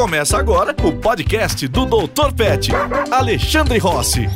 Começa 0.00 0.38
agora 0.38 0.74
o 0.82 0.96
podcast 0.98 1.68
do 1.68 1.84
Dr. 1.84 2.32
Pet, 2.34 2.70
Alexandre 3.10 3.76
Rossi. 3.76 4.26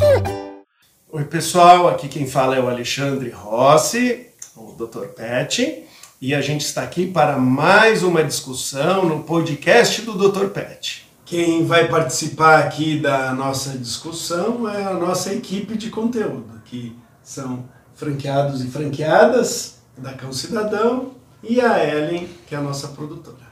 Oi, 1.11 1.25
pessoal, 1.25 1.89
aqui 1.89 2.07
quem 2.07 2.27
fala 2.27 2.55
é 2.55 2.61
o 2.61 2.69
Alexandre 2.69 3.31
Rossi, 3.31 4.27
o 4.55 4.73
Dr. 4.73 5.07
Pet, 5.17 5.87
e 6.21 6.35
a 6.35 6.43
gente 6.43 6.67
está 6.67 6.83
aqui 6.83 7.07
para 7.07 7.39
mais 7.39 8.03
uma 8.03 8.23
discussão 8.23 9.07
no 9.07 9.23
podcast 9.23 10.03
do 10.03 10.13
Dr. 10.29 10.49
Pet. 10.49 11.09
Quem 11.25 11.65
vai 11.65 11.89
participar 11.89 12.59
aqui 12.59 13.01
da 13.01 13.33
nossa 13.33 13.79
discussão 13.79 14.69
é 14.69 14.85
a 14.85 14.93
nossa 14.93 15.33
equipe 15.33 15.79
de 15.79 15.89
conteúdo, 15.89 16.61
que 16.67 16.95
são 17.23 17.65
franqueados 17.95 18.63
e 18.63 18.69
franqueadas 18.69 19.79
da 19.97 20.13
Cão 20.13 20.31
Cidadão 20.31 21.13
e 21.43 21.59
a 21.59 21.83
Ellen, 21.83 22.29
que 22.47 22.55
é 22.55 22.59
a 22.59 22.61
nossa 22.61 22.89
produtora. 22.89 23.44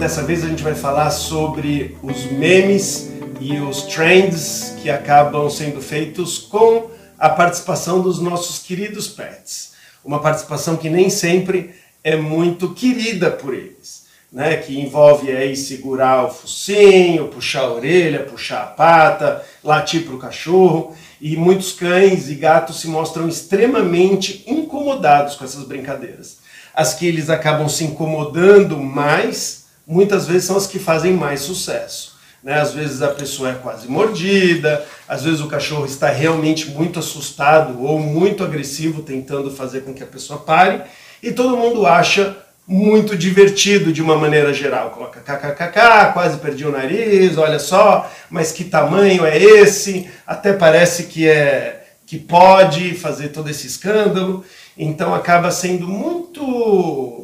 Dessa 0.00 0.22
vez 0.22 0.42
a 0.42 0.48
gente 0.48 0.62
vai 0.62 0.74
falar 0.74 1.10
sobre 1.10 1.94
os 2.02 2.24
memes 2.32 3.10
e 3.38 3.58
os 3.60 3.82
trends 3.82 4.74
que 4.80 4.88
acabam 4.88 5.50
sendo 5.50 5.82
feitos 5.82 6.38
com 6.38 6.90
a 7.18 7.28
participação 7.28 8.00
dos 8.00 8.18
nossos 8.18 8.60
queridos 8.60 9.08
pets. 9.08 9.72
Uma 10.02 10.18
participação 10.18 10.78
que 10.78 10.88
nem 10.88 11.10
sempre 11.10 11.74
é 12.02 12.16
muito 12.16 12.70
querida 12.70 13.30
por 13.30 13.52
eles, 13.52 14.06
né? 14.32 14.56
Que 14.56 14.80
envolve 14.80 15.30
aí 15.30 15.54
segurar 15.54 16.24
o 16.24 16.30
focinho, 16.30 17.28
puxar 17.28 17.64
a 17.64 17.74
orelha, 17.74 18.24
puxar 18.24 18.62
a 18.62 18.68
pata, 18.68 19.44
latir 19.62 20.06
para 20.06 20.14
o 20.14 20.18
cachorro. 20.18 20.96
E 21.20 21.36
muitos 21.36 21.72
cães 21.72 22.30
e 22.30 22.36
gatos 22.36 22.80
se 22.80 22.88
mostram 22.88 23.28
extremamente 23.28 24.44
incomodados 24.46 25.36
com 25.36 25.44
essas 25.44 25.64
brincadeiras. 25.64 26.38
As 26.74 26.94
que 26.94 27.06
eles 27.06 27.28
acabam 27.28 27.68
se 27.68 27.84
incomodando 27.84 28.78
mais 28.78 29.59
muitas 29.90 30.26
vezes 30.26 30.44
são 30.44 30.56
as 30.56 30.68
que 30.68 30.78
fazem 30.78 31.12
mais 31.12 31.40
sucesso. 31.40 32.14
Né? 32.42 32.58
Às 32.58 32.72
vezes 32.72 33.02
a 33.02 33.08
pessoa 33.08 33.50
é 33.50 33.54
quase 33.54 33.88
mordida, 33.88 34.86
às 35.08 35.24
vezes 35.24 35.40
o 35.40 35.48
cachorro 35.48 35.84
está 35.84 36.08
realmente 36.08 36.70
muito 36.70 37.00
assustado 37.00 37.82
ou 37.82 37.98
muito 37.98 38.44
agressivo, 38.44 39.02
tentando 39.02 39.50
fazer 39.50 39.80
com 39.80 39.92
que 39.92 40.02
a 40.02 40.06
pessoa 40.06 40.38
pare, 40.38 40.82
e 41.20 41.32
todo 41.32 41.56
mundo 41.56 41.86
acha 41.86 42.36
muito 42.66 43.16
divertido 43.16 43.92
de 43.92 44.00
uma 44.00 44.16
maneira 44.16 44.54
geral. 44.54 44.90
Coloca 44.90 45.20
kkkk, 45.20 46.12
quase 46.12 46.38
perdi 46.38 46.64
o 46.64 46.70
nariz, 46.70 47.36
olha 47.36 47.58
só, 47.58 48.08
mas 48.30 48.52
que 48.52 48.62
tamanho 48.62 49.26
é 49.26 49.36
esse? 49.36 50.08
Até 50.24 50.52
parece 50.52 51.04
que 51.04 51.28
é 51.28 51.80
que 52.06 52.18
pode 52.18 52.94
fazer 52.94 53.28
todo 53.28 53.50
esse 53.50 53.66
escândalo. 53.66 54.44
Então 54.78 55.14
acaba 55.14 55.50
sendo 55.50 55.86
muito 55.86 57.19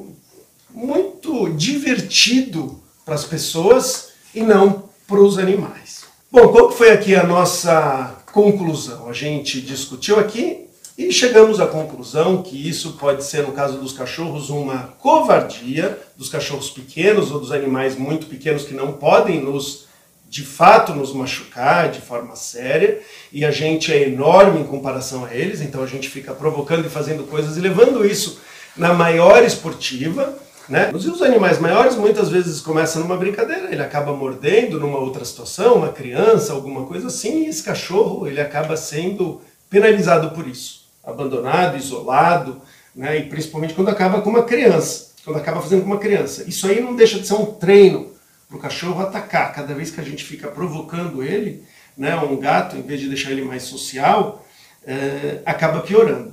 muito 1.27 1.53
divertido 1.57 2.81
para 3.05 3.15
as 3.15 3.25
pessoas 3.25 4.11
e 4.35 4.43
não 4.43 4.85
para 5.07 5.21
os 5.21 5.39
animais. 5.39 6.05
Bom, 6.31 6.49
qual 6.49 6.71
foi 6.71 6.91
aqui 6.91 7.15
a 7.15 7.25
nossa 7.25 8.17
conclusão? 8.33 9.09
A 9.09 9.13
gente 9.13 9.61
discutiu 9.61 10.19
aqui 10.19 10.67
e 10.97 11.13
chegamos 11.13 11.61
à 11.61 11.67
conclusão 11.67 12.43
que 12.43 12.69
isso 12.69 12.93
pode 12.93 13.25
ser, 13.25 13.43
no 13.43 13.53
caso 13.53 13.79
dos 13.79 13.93
cachorros, 13.93 14.51
uma 14.51 14.95
covardia 14.99 15.99
dos 16.17 16.29
cachorros 16.29 16.71
pequenos 16.71 17.31
ou 17.31 17.41
dos 17.41 17.53
animais 17.53 17.97
muito 17.97 18.27
pequenos 18.27 18.65
que 18.65 18.75
não 18.75 18.93
podem 18.93 19.41
nos, 19.41 19.87
de 20.29 20.45
fato, 20.45 20.95
nos 20.95 21.13
machucar 21.13 21.91
de 21.91 22.01
forma 22.01 22.35
séria, 22.37 23.01
e 23.33 23.45
a 23.45 23.51
gente 23.51 23.93
é 23.93 24.09
enorme 24.09 24.61
em 24.61 24.65
comparação 24.65 25.25
a 25.25 25.35
eles, 25.35 25.61
então 25.61 25.83
a 25.83 25.87
gente 25.87 26.09
fica 26.09 26.33
provocando 26.33 26.87
e 26.87 26.91
fazendo 26.91 27.25
coisas 27.25 27.57
e 27.57 27.61
levando 27.61 28.05
isso 28.05 28.41
na 28.77 28.93
maior 28.93 29.43
esportiva, 29.45 30.37
né? 30.69 30.91
Os 30.93 31.23
animais 31.23 31.59
maiores 31.61 31.95
muitas 31.95 32.29
vezes 32.29 32.61
começam 32.61 33.03
numa 33.03 33.17
brincadeira, 33.17 33.73
ele 33.73 33.83
acaba 33.83 34.13
mordendo 34.13 34.81
numa 34.81 34.99
outra 34.99 35.25
situação, 35.25 35.77
uma 35.77 35.93
criança, 35.93 36.53
alguma 36.53 36.85
coisa 36.87 37.07
assim, 37.07 37.45
e 37.45 37.49
esse 37.49 37.63
cachorro 37.63 38.27
ele 38.27 38.41
acaba 38.41 38.77
sendo 38.77 39.41
penalizado 39.71 40.31
por 40.31 40.47
isso, 40.47 40.89
abandonado, 41.05 41.77
isolado, 41.77 42.61
né? 42.95 43.19
e 43.19 43.29
principalmente 43.29 43.75
quando 43.75 43.91
acaba 43.91 44.21
com 44.21 44.31
uma 44.31 44.43
criança, 44.43 45.13
quando 45.25 45.37
acaba 45.37 45.61
fazendo 45.61 45.83
com 45.83 45.87
uma 45.87 45.99
criança. 45.99 46.45
Isso 46.49 46.67
aí 46.67 46.81
não 46.81 46.97
deixa 46.97 47.19
de 47.19 47.27
ser 47.27 47.35
um 47.35 47.47
treino 47.47 48.13
para 48.49 48.57
o 48.57 48.61
cachorro 48.61 49.01
atacar. 49.03 49.53
Cada 49.53 49.75
vez 49.75 49.91
que 49.91 50.01
a 50.01 50.05
gente 50.05 50.25
fica 50.25 50.49
provocando 50.49 51.23
ele, 51.23 51.63
né? 51.97 52.17
um 52.17 52.37
gato, 52.37 52.77
em 52.77 52.83
vez 52.83 53.01
de 53.01 53.09
deixar 53.09 53.31
ele 53.31 53.43
mais 53.43 53.65
social, 53.65 54.45
é, 54.85 55.41
acaba 55.45 55.81
piorando. 55.81 56.33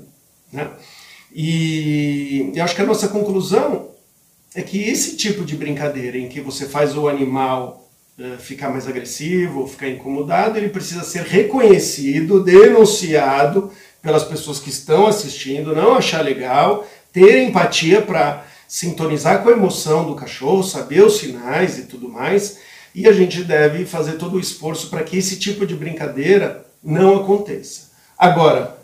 Né? 0.52 0.70
E 1.34 2.52
eu 2.56 2.64
acho 2.64 2.76
que 2.76 2.82
a 2.82 2.86
nossa 2.86 3.08
conclusão 3.08 3.93
é 4.56 4.62
que 4.62 4.82
esse 4.84 5.18
tipo 5.18 5.44
de 5.44 5.56
brincadeira 5.56 6.18
em 6.18 6.30
que 6.30 6.40
você 6.40 6.68
faz 6.68 6.96
o 6.96 7.08
animal 7.08 7.90
uh, 8.20 8.38
ficar 8.38 8.70
mais 8.70 8.88
agressivo 8.88 9.68
ficar 9.68 9.90
incomodado, 9.90 10.58
ele 10.58 10.70
precisa 10.70 11.04
ser 11.04 11.24
reconhecido, 11.24 12.44
denunciado 12.44 13.72
pelas 14.02 14.24
pessoas 14.24 14.60
que 14.60 14.70
estão 14.70 15.08
assistindo, 15.08 15.76
não 15.76 15.96
achar 15.96 16.22
legal, 16.22 16.88
ter 17.12 17.44
empatia 17.44 18.02
para 18.02 18.46
sintonizar 18.68 19.42
com 19.42 19.50
a 19.50 19.54
emoção 19.54 20.06
do 20.06 20.16
cachorro, 20.16 20.64
saber 20.64 21.04
os 21.04 21.18
sinais 21.18 21.78
e 21.78 21.84
tudo 21.84 22.10
mais, 22.10 22.60
e 22.94 23.08
a 23.08 23.14
gente 23.14 23.44
deve 23.44 23.86
fazer 23.86 24.14
todo 24.14 24.36
o 24.36 24.40
esforço 24.40 24.90
para 24.90 25.04
que 25.04 25.18
esse 25.18 25.38
tipo 25.38 25.66
de 25.66 25.76
brincadeira 25.76 26.66
não 26.84 27.16
aconteça. 27.18 27.92
Agora, 28.18 28.78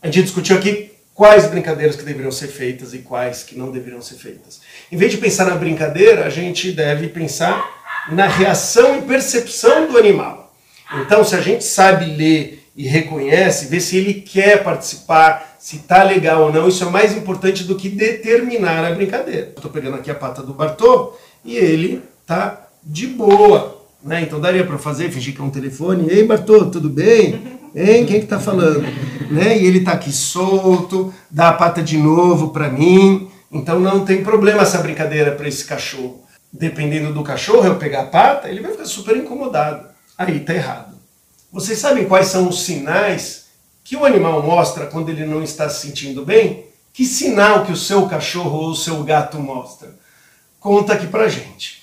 a 0.00 0.06
gente 0.06 0.22
discutiu 0.22 0.56
aqui 0.56 0.91
quais 1.22 1.46
brincadeiras 1.46 1.94
que 1.94 2.02
deveriam 2.02 2.32
ser 2.32 2.48
feitas 2.48 2.92
e 2.92 2.98
quais 2.98 3.44
que 3.44 3.56
não 3.56 3.70
deveriam 3.70 4.02
ser 4.02 4.16
feitas. 4.16 4.60
Em 4.90 4.96
vez 4.96 5.12
de 5.12 5.18
pensar 5.18 5.44
na 5.44 5.54
brincadeira, 5.54 6.26
a 6.26 6.28
gente 6.28 6.72
deve 6.72 7.06
pensar 7.06 7.64
na 8.10 8.26
reação 8.26 8.98
e 8.98 9.02
percepção 9.02 9.86
do 9.86 9.96
animal. 9.96 10.52
Então, 10.94 11.22
se 11.22 11.36
a 11.36 11.40
gente 11.40 11.62
sabe 11.62 12.06
ler 12.06 12.66
e 12.74 12.88
reconhece, 12.88 13.66
vê 13.66 13.78
se 13.78 13.96
ele 13.96 14.14
quer 14.14 14.64
participar, 14.64 15.56
se 15.60 15.78
tá 15.78 16.02
legal 16.02 16.42
ou 16.42 16.52
não, 16.52 16.66
isso 16.66 16.82
é 16.82 16.90
mais 16.90 17.16
importante 17.16 17.62
do 17.62 17.76
que 17.76 17.88
determinar 17.88 18.84
a 18.84 18.92
brincadeira. 18.92 19.52
Estou 19.54 19.70
pegando 19.70 19.98
aqui 19.98 20.10
a 20.10 20.16
pata 20.16 20.42
do 20.42 20.52
Bartô 20.52 21.16
e 21.44 21.56
ele 21.56 22.02
tá 22.26 22.66
de 22.82 23.06
boa, 23.06 23.81
né? 24.04 24.22
Então 24.22 24.40
daria 24.40 24.64
para 24.64 24.78
fazer, 24.78 25.10
fingir 25.10 25.34
que 25.34 25.40
é 25.40 25.44
um 25.44 25.50
telefone. 25.50 26.08
Ei, 26.10 26.26
Bartô, 26.26 26.66
tudo 26.66 26.88
bem? 26.88 27.60
Hein? 27.74 28.04
Quem 28.04 28.20
que 28.20 28.26
tá 28.26 28.38
falando? 28.38 28.82
Né? 29.30 29.58
E 29.58 29.66
ele 29.66 29.80
tá 29.80 29.92
aqui 29.92 30.12
solto, 30.12 31.12
dá 31.30 31.48
a 31.48 31.52
pata 31.52 31.82
de 31.82 31.96
novo 31.96 32.50
para 32.50 32.68
mim. 32.68 33.30
Então 33.50 33.78
não 33.78 34.04
tem 34.04 34.22
problema 34.22 34.62
essa 34.62 34.78
brincadeira 34.78 35.32
para 35.32 35.48
esse 35.48 35.64
cachorro. 35.64 36.22
Dependendo 36.52 37.14
do 37.14 37.22
cachorro, 37.22 37.66
eu 37.66 37.76
pegar 37.76 38.02
a 38.02 38.06
pata, 38.06 38.48
ele 38.48 38.60
vai 38.60 38.72
ficar 38.72 38.84
super 38.84 39.16
incomodado. 39.16 39.88
Aí 40.18 40.40
tá 40.40 40.54
errado. 40.54 40.94
Vocês 41.50 41.78
sabem 41.78 42.06
quais 42.06 42.28
são 42.28 42.48
os 42.48 42.62
sinais 42.62 43.46
que 43.84 43.96
o 43.96 44.04
animal 44.04 44.42
mostra 44.42 44.86
quando 44.86 45.08
ele 45.08 45.26
não 45.26 45.42
está 45.42 45.68
se 45.68 45.86
sentindo 45.86 46.24
bem? 46.24 46.66
Que 46.92 47.04
sinal 47.06 47.64
que 47.64 47.72
o 47.72 47.76
seu 47.76 48.06
cachorro 48.06 48.58
ou 48.58 48.70
o 48.70 48.76
seu 48.76 49.02
gato 49.02 49.38
mostra? 49.38 49.94
Conta 50.60 50.92
aqui 50.92 51.06
pra 51.06 51.28
gente. 51.28 51.81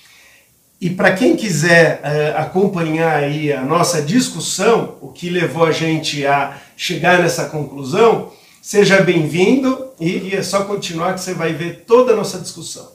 E 0.80 0.88
para 0.88 1.12
quem 1.12 1.36
quiser 1.36 2.00
uh, 2.00 2.38
acompanhar 2.38 3.22
aí 3.22 3.52
a 3.52 3.60
nossa 3.60 4.00
discussão, 4.00 4.94
o 5.02 5.08
que 5.08 5.28
levou 5.28 5.66
a 5.66 5.72
gente 5.72 6.24
a 6.24 6.56
chegar 6.74 7.18
nessa 7.18 7.44
conclusão, 7.50 8.32
seja 8.62 9.02
bem-vindo 9.02 9.88
e, 10.00 10.34
é 10.34 10.42
só 10.42 10.64
continuar 10.64 11.12
que 11.12 11.20
você 11.20 11.34
vai 11.34 11.52
ver 11.52 11.84
toda 11.86 12.14
a 12.14 12.16
nossa 12.16 12.38
discussão. 12.38 12.92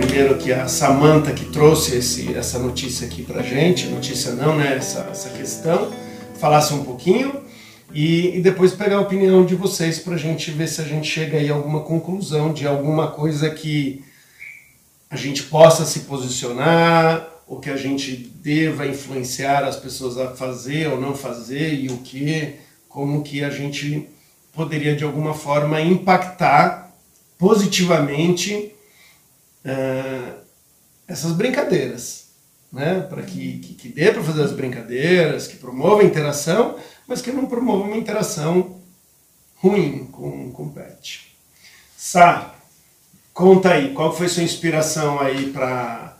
Primeiro 0.00 0.36
que 0.36 0.52
a 0.52 0.68
Samantha 0.68 1.32
que 1.32 1.46
trouxe 1.46 1.96
esse, 1.96 2.32
essa 2.34 2.56
notícia 2.60 3.04
aqui 3.04 3.24
para 3.24 3.42
gente, 3.42 3.88
notícia 3.88 4.30
não, 4.30 4.54
né, 4.54 4.76
essa, 4.76 5.08
essa 5.10 5.30
questão, 5.30 5.90
falasse 6.38 6.72
um 6.72 6.84
pouquinho 6.84 7.32
e, 7.92 8.36
e 8.36 8.40
depois 8.40 8.72
pegar 8.72 8.98
a 8.98 9.00
opinião 9.00 9.44
de 9.44 9.56
vocês 9.56 9.98
para 9.98 10.14
a 10.14 10.18
gente 10.18 10.52
ver 10.52 10.68
se 10.68 10.80
a 10.80 10.84
gente 10.84 11.08
chega 11.08 11.36
aí 11.36 11.50
a 11.50 11.52
alguma 11.52 11.80
conclusão 11.80 12.52
de 12.52 12.64
alguma 12.64 13.08
coisa 13.08 13.50
que 13.50 14.04
a 15.10 15.16
gente 15.16 15.42
possa 15.42 15.84
se 15.84 16.00
posicionar, 16.00 17.28
ou 17.46 17.58
que 17.58 17.68
a 17.68 17.76
gente 17.76 18.14
deva 18.14 18.86
influenciar 18.86 19.64
as 19.64 19.74
pessoas 19.74 20.16
a 20.16 20.36
fazer 20.36 20.88
ou 20.88 21.00
não 21.00 21.16
fazer, 21.16 21.74
e 21.74 21.88
o 21.88 21.98
que, 21.98 22.54
como 22.88 23.24
que 23.24 23.42
a 23.42 23.50
gente 23.50 24.08
poderia 24.52 24.94
de 24.94 25.02
alguma 25.02 25.34
forma 25.34 25.80
impactar 25.80 26.94
positivamente 27.36 28.72
uh, 29.64 30.34
essas 31.08 31.32
brincadeiras, 31.32 32.28
né? 32.72 33.00
para 33.00 33.22
que, 33.22 33.58
que, 33.58 33.74
que 33.74 33.88
dê 33.88 34.12
para 34.12 34.22
fazer 34.22 34.42
as 34.44 34.52
brincadeiras, 34.52 35.48
que 35.48 35.56
promova 35.56 36.02
a 36.02 36.04
interação, 36.04 36.78
mas 37.08 37.20
que 37.20 37.32
não 37.32 37.46
promova 37.46 37.82
uma 37.82 37.96
interação 37.96 38.80
ruim 39.56 40.06
com, 40.06 40.50
o 40.50 40.70
pet. 40.72 41.36
Sá, 41.96 42.54
Conta 43.32 43.72
aí, 43.72 43.94
qual 43.94 44.12
foi 44.12 44.28
sua 44.28 44.42
inspiração 44.42 45.20
aí 45.20 45.50
para 45.52 46.16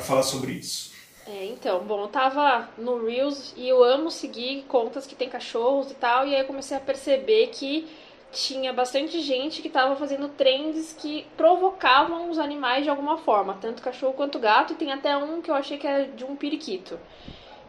falar 0.00 0.22
sobre 0.22 0.52
isso? 0.52 0.92
É, 1.26 1.46
então, 1.46 1.80
bom, 1.80 2.02
eu 2.02 2.08
tava 2.08 2.68
no 2.76 3.06
Reels 3.06 3.54
e 3.56 3.68
eu 3.68 3.82
amo 3.82 4.10
seguir 4.10 4.64
contas 4.68 5.06
que 5.06 5.14
tem 5.14 5.28
cachorros 5.28 5.90
e 5.90 5.94
tal, 5.94 6.26
e 6.26 6.34
aí 6.34 6.40
eu 6.40 6.46
comecei 6.46 6.76
a 6.76 6.80
perceber 6.80 7.48
que 7.48 7.86
tinha 8.30 8.72
bastante 8.72 9.20
gente 9.20 9.62
que 9.62 9.68
estava 9.68 9.94
fazendo 9.96 10.28
trends 10.28 10.94
que 10.98 11.24
provocavam 11.36 12.28
os 12.28 12.38
animais 12.38 12.82
de 12.82 12.90
alguma 12.90 13.16
forma, 13.18 13.56
tanto 13.60 13.82
cachorro 13.82 14.12
quanto 14.12 14.38
gato, 14.38 14.72
e 14.72 14.76
tem 14.76 14.92
até 14.92 15.16
um 15.16 15.40
que 15.40 15.50
eu 15.50 15.54
achei 15.54 15.78
que 15.78 15.86
era 15.86 16.06
de 16.06 16.24
um 16.24 16.34
periquito. 16.34 16.98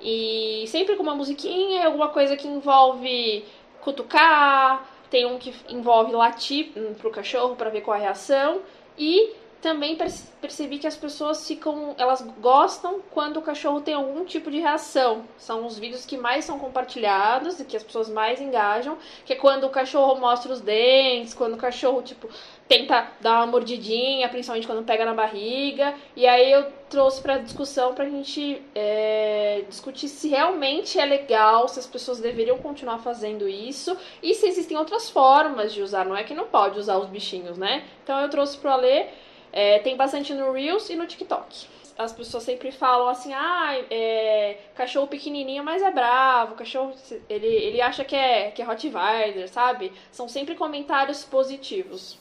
E 0.02 0.66
sempre 0.68 0.96
com 0.96 1.04
uma 1.04 1.16
musiquinha, 1.16 1.86
alguma 1.86 2.10
coisa 2.10 2.36
que 2.36 2.48
envolve 2.48 3.46
cutucar, 3.80 4.86
tem 5.10 5.26
um 5.26 5.38
que 5.38 5.54
envolve 5.70 6.12
latir 6.12 6.72
pro 6.98 7.12
cachorro 7.12 7.56
para 7.56 7.70
ver 7.70 7.82
qual 7.82 7.96
a 7.96 8.00
reação, 8.00 8.62
e 8.98 9.34
também 9.66 9.98
percebi 10.40 10.78
que 10.78 10.86
as 10.86 10.96
pessoas 10.96 11.48
ficam, 11.48 11.96
elas 11.98 12.22
gostam 12.40 13.02
quando 13.10 13.38
o 13.38 13.42
cachorro 13.42 13.82
tem 13.82 13.96
algum 13.96 14.24
tipo 14.24 14.52
de 14.52 14.60
reação. 14.60 15.24
São 15.40 15.66
os 15.66 15.80
vídeos 15.80 16.06
que 16.06 16.16
mais 16.16 16.46
são 16.46 16.60
compartilhados 16.60 17.60
e 17.60 17.66
que 17.66 17.76
as 17.76 17.82
pessoas 17.82 18.08
mais 18.08 18.40
engajam, 18.40 18.96
que 19.26 19.34
é 19.34 19.36
quando 19.36 19.64
o 19.64 19.72
cachorro 19.72 20.20
mostra 20.20 20.54
os 20.54 20.62
dentes, 20.62 21.34
quando 21.34 21.56
o 21.56 21.58
cachorro 21.58 22.04
tipo 22.04 22.30
tenta 22.68 23.12
dar 23.20 23.38
uma 23.38 23.48
mordidinha, 23.48 24.30
principalmente 24.30 24.68
quando 24.68 24.86
pega 24.86 25.04
na 25.04 25.16
barriga. 25.16 25.96
E 26.16 26.28
aí 26.28 26.52
eu 26.52 26.72
trouxe 26.88 27.20
para 27.20 27.40
discussão 27.40 27.96
para 27.96 28.06
a 28.06 28.10
gente 28.10 28.62
é, 28.76 29.64
discutir 29.68 30.08
se 30.08 30.28
realmente 30.28 31.00
é 31.00 31.06
legal, 31.06 31.68
se 31.68 31.80
as 31.80 31.88
pessoas 31.88 32.20
deveriam 32.20 32.60
continuar 32.60 33.00
fazendo 33.00 33.50
isso 33.50 33.98
e 34.22 34.36
se 34.36 34.46
existem 34.46 34.78
outras 34.78 35.10
formas 35.10 35.74
de 35.74 35.82
usar. 35.82 36.06
Não 36.06 36.16
é 36.16 36.24
que 36.24 36.36
não 36.36 36.46
pode 36.46 36.78
usar 36.78 37.00
os 37.00 37.10
bichinhos, 37.10 37.58
né? 37.58 37.84
Então 38.04 38.20
eu 38.20 38.30
trouxe 38.30 38.60
para 38.60 38.76
ler 38.76 39.26
é, 39.56 39.80
tem 39.80 39.96
bastante 39.96 40.34
no 40.34 40.52
Reels 40.52 40.90
e 40.90 40.98
no 40.98 41.07
TikTok. 41.07 41.68
As 41.98 42.12
pessoas 42.12 42.44
sempre 42.44 42.74
falam 42.74 43.07
assim, 43.07 43.34
ah, 43.34 43.74
é, 43.90 44.57
cachorro 44.75 45.07
pequenininho, 45.07 45.63
mas 45.63 45.81
é 45.81 45.90
bravo, 45.90 46.56
cachorro, 46.56 46.94
ele, 47.30 47.48
ele 47.48 47.81
acha 47.81 48.04
que 48.04 48.13
é, 48.13 48.52
que 48.52 48.62
é 48.62 48.66
Rottweiler, 48.66 49.48
sabe? 49.48 49.94
São 50.12 50.28
sempre 50.28 50.56
comentários 50.56 51.24
positivos. 51.24 52.19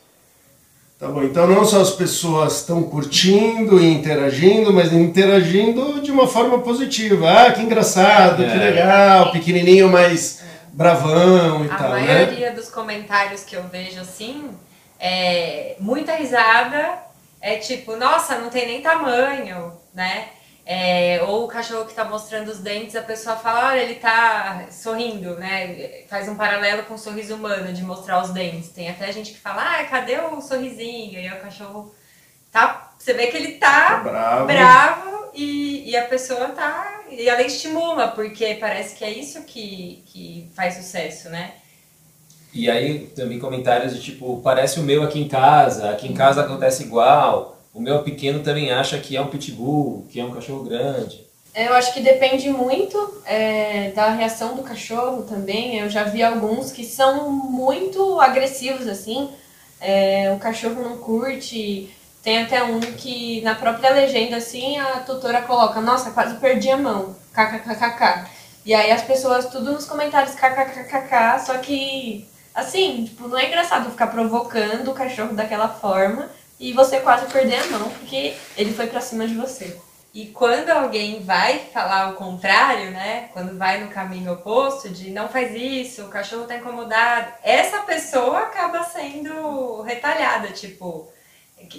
Tá 0.96 1.08
bom, 1.08 1.24
então 1.24 1.48
não 1.48 1.64
só 1.64 1.80
as 1.80 1.90
pessoas 1.90 2.60
estão 2.60 2.84
curtindo 2.84 3.80
e 3.80 3.92
interagindo, 3.92 4.72
mas 4.72 4.92
interagindo 4.92 6.00
de 6.00 6.12
uma 6.12 6.28
forma 6.28 6.60
positiva. 6.60 7.28
Ah, 7.28 7.52
que 7.52 7.60
engraçado, 7.60 8.44
é. 8.44 8.50
que 8.52 8.56
legal, 8.56 9.32
pequenininho, 9.32 9.90
mas 9.90 10.44
bravão 10.72 11.64
e 11.64 11.70
a 11.70 11.76
tal, 11.76 11.90
né? 11.90 12.00
A 12.00 12.14
maioria 12.14 12.52
dos 12.52 12.68
comentários 12.68 13.42
que 13.42 13.56
eu 13.56 13.64
vejo 13.64 14.00
assim, 14.00 14.50
é 15.00 15.74
muita 15.80 16.14
risada 16.14 17.03
é 17.44 17.58
tipo, 17.58 17.94
nossa, 17.94 18.38
não 18.38 18.48
tem 18.48 18.66
nem 18.66 18.80
tamanho, 18.80 19.78
né? 19.92 20.30
É, 20.64 21.22
ou 21.24 21.44
o 21.44 21.48
cachorro 21.48 21.84
que 21.84 21.90
está 21.90 22.02
mostrando 22.02 22.48
os 22.48 22.58
dentes, 22.58 22.96
a 22.96 23.02
pessoa 23.02 23.36
fala, 23.36 23.68
olha, 23.68 23.82
ele 23.82 23.92
está 23.92 24.66
sorrindo, 24.70 25.38
né? 25.38 26.04
Faz 26.08 26.26
um 26.26 26.36
paralelo 26.36 26.84
com 26.84 26.94
o 26.94 26.98
sorriso 26.98 27.34
humano 27.34 27.70
de 27.70 27.82
mostrar 27.82 28.22
os 28.22 28.30
dentes. 28.30 28.70
Tem 28.70 28.88
até 28.88 29.12
gente 29.12 29.32
que 29.32 29.38
fala, 29.38 29.60
ah, 29.62 29.84
cadê 29.84 30.18
o 30.20 30.40
sorrisinho? 30.40 31.12
E 31.12 31.16
aí 31.18 31.38
o 31.38 31.42
cachorro 31.42 31.94
tá. 32.50 32.94
Você 32.98 33.12
vê 33.12 33.26
que 33.26 33.36
ele 33.36 33.58
tá, 33.58 33.90
tá 33.90 33.98
bravo, 33.98 34.46
bravo 34.46 35.30
e, 35.34 35.90
e 35.90 35.96
a 35.98 36.06
pessoa 36.06 36.48
tá. 36.48 37.02
E 37.10 37.28
ela 37.28 37.42
estimula, 37.42 38.08
porque 38.08 38.54
parece 38.54 38.96
que 38.96 39.04
é 39.04 39.10
isso 39.10 39.42
que, 39.42 40.02
que 40.06 40.50
faz 40.56 40.76
sucesso, 40.76 41.28
né? 41.28 41.56
E 42.54 42.70
aí 42.70 43.00
também 43.16 43.40
comentários 43.40 43.94
de 43.94 44.00
tipo, 44.00 44.40
parece 44.42 44.78
o 44.78 44.84
meu 44.84 45.02
aqui 45.02 45.20
em 45.20 45.26
casa, 45.26 45.90
aqui 45.90 46.06
em 46.06 46.14
casa 46.14 46.42
acontece 46.42 46.84
igual. 46.84 47.58
O 47.74 47.80
meu 47.80 48.04
pequeno 48.04 48.44
também 48.44 48.70
acha 48.70 48.96
que 48.98 49.16
é 49.16 49.20
um 49.20 49.26
pitbull, 49.26 50.06
que 50.08 50.20
é 50.20 50.24
um 50.24 50.30
cachorro 50.30 50.62
grande. 50.62 51.24
Eu 51.52 51.74
acho 51.74 51.92
que 51.92 52.00
depende 52.00 52.48
muito 52.50 53.22
é, 53.26 53.90
da 53.90 54.10
reação 54.10 54.54
do 54.54 54.62
cachorro 54.62 55.22
também. 55.22 55.80
Eu 55.80 55.90
já 55.90 56.04
vi 56.04 56.22
alguns 56.22 56.70
que 56.70 56.84
são 56.84 57.28
muito 57.30 58.20
agressivos, 58.20 58.86
assim. 58.86 59.28
É, 59.80 60.32
o 60.32 60.38
cachorro 60.38 60.82
não 60.82 60.98
curte. 60.98 61.90
Tem 62.22 62.42
até 62.42 62.62
um 62.62 62.80
que 62.80 63.40
na 63.42 63.54
própria 63.54 63.90
legenda, 63.90 64.36
assim, 64.36 64.78
a 64.78 65.00
tutora 65.00 65.42
coloca, 65.42 65.80
nossa, 65.80 66.12
quase 66.12 66.36
perdi 66.36 66.70
a 66.70 66.76
mão. 66.76 67.16
KKKKK. 67.32 68.30
E 68.64 68.72
aí 68.72 68.90
as 68.90 69.02
pessoas 69.02 69.46
tudo 69.46 69.72
nos 69.72 69.84
comentários 69.84 70.34
KKKKK, 70.34 71.44
só 71.44 71.58
que 71.58 72.26
Assim, 72.54 73.04
tipo, 73.04 73.26
não 73.26 73.38
é 73.38 73.48
engraçado 73.48 73.90
ficar 73.90 74.06
provocando 74.06 74.90
o 74.90 74.94
cachorro 74.94 75.34
daquela 75.34 75.68
forma 75.68 76.30
e 76.60 76.72
você 76.72 77.00
quase 77.00 77.26
perder 77.32 77.56
a 77.56 77.66
mão 77.66 77.90
porque 77.90 78.36
ele 78.56 78.72
foi 78.72 78.86
pra 78.86 79.00
cima 79.00 79.26
de 79.26 79.34
você. 79.34 79.76
E 80.14 80.26
quando 80.26 80.70
alguém 80.70 81.24
vai 81.24 81.58
falar 81.72 82.12
o 82.12 82.14
contrário, 82.14 82.92
né? 82.92 83.28
Quando 83.32 83.58
vai 83.58 83.82
no 83.82 83.90
caminho 83.90 84.32
oposto 84.32 84.88
de 84.88 85.10
não 85.10 85.28
faz 85.28 85.52
isso, 85.52 86.04
o 86.04 86.08
cachorro 86.08 86.46
tá 86.46 86.56
incomodado, 86.56 87.32
essa 87.42 87.80
pessoa 87.80 88.38
acaba 88.38 88.84
sendo 88.84 89.82
retalhada, 89.82 90.52
tipo, 90.52 91.12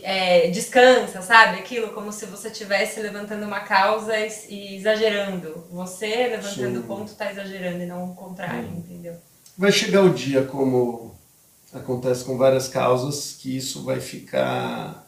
é, 0.03 0.49
descansa, 0.49 1.21
sabe? 1.21 1.59
Aquilo 1.59 1.93
como 1.93 2.11
se 2.11 2.25
você 2.25 2.49
estivesse 2.49 2.99
levantando 2.99 3.45
uma 3.45 3.61
causa 3.61 4.13
e, 4.17 4.75
exagerando. 4.75 5.65
Você 5.71 6.27
levantando 6.27 6.81
o 6.81 6.83
ponto 6.83 7.15
tá 7.15 7.31
exagerando 7.31 7.83
e 7.83 7.85
não 7.85 8.11
o 8.11 8.15
contrário, 8.15 8.67
hum. 8.67 8.83
entendeu? 8.85 9.15
Vai 9.57 9.71
chegar 9.71 10.03
o 10.03 10.13
dia, 10.13 10.43
como 10.43 11.15
acontece 11.73 12.23
com 12.23 12.37
várias 12.37 12.67
causas, 12.67 13.37
que 13.39 13.55
isso 13.55 13.83
vai 13.83 13.99
ficar. 13.99 15.05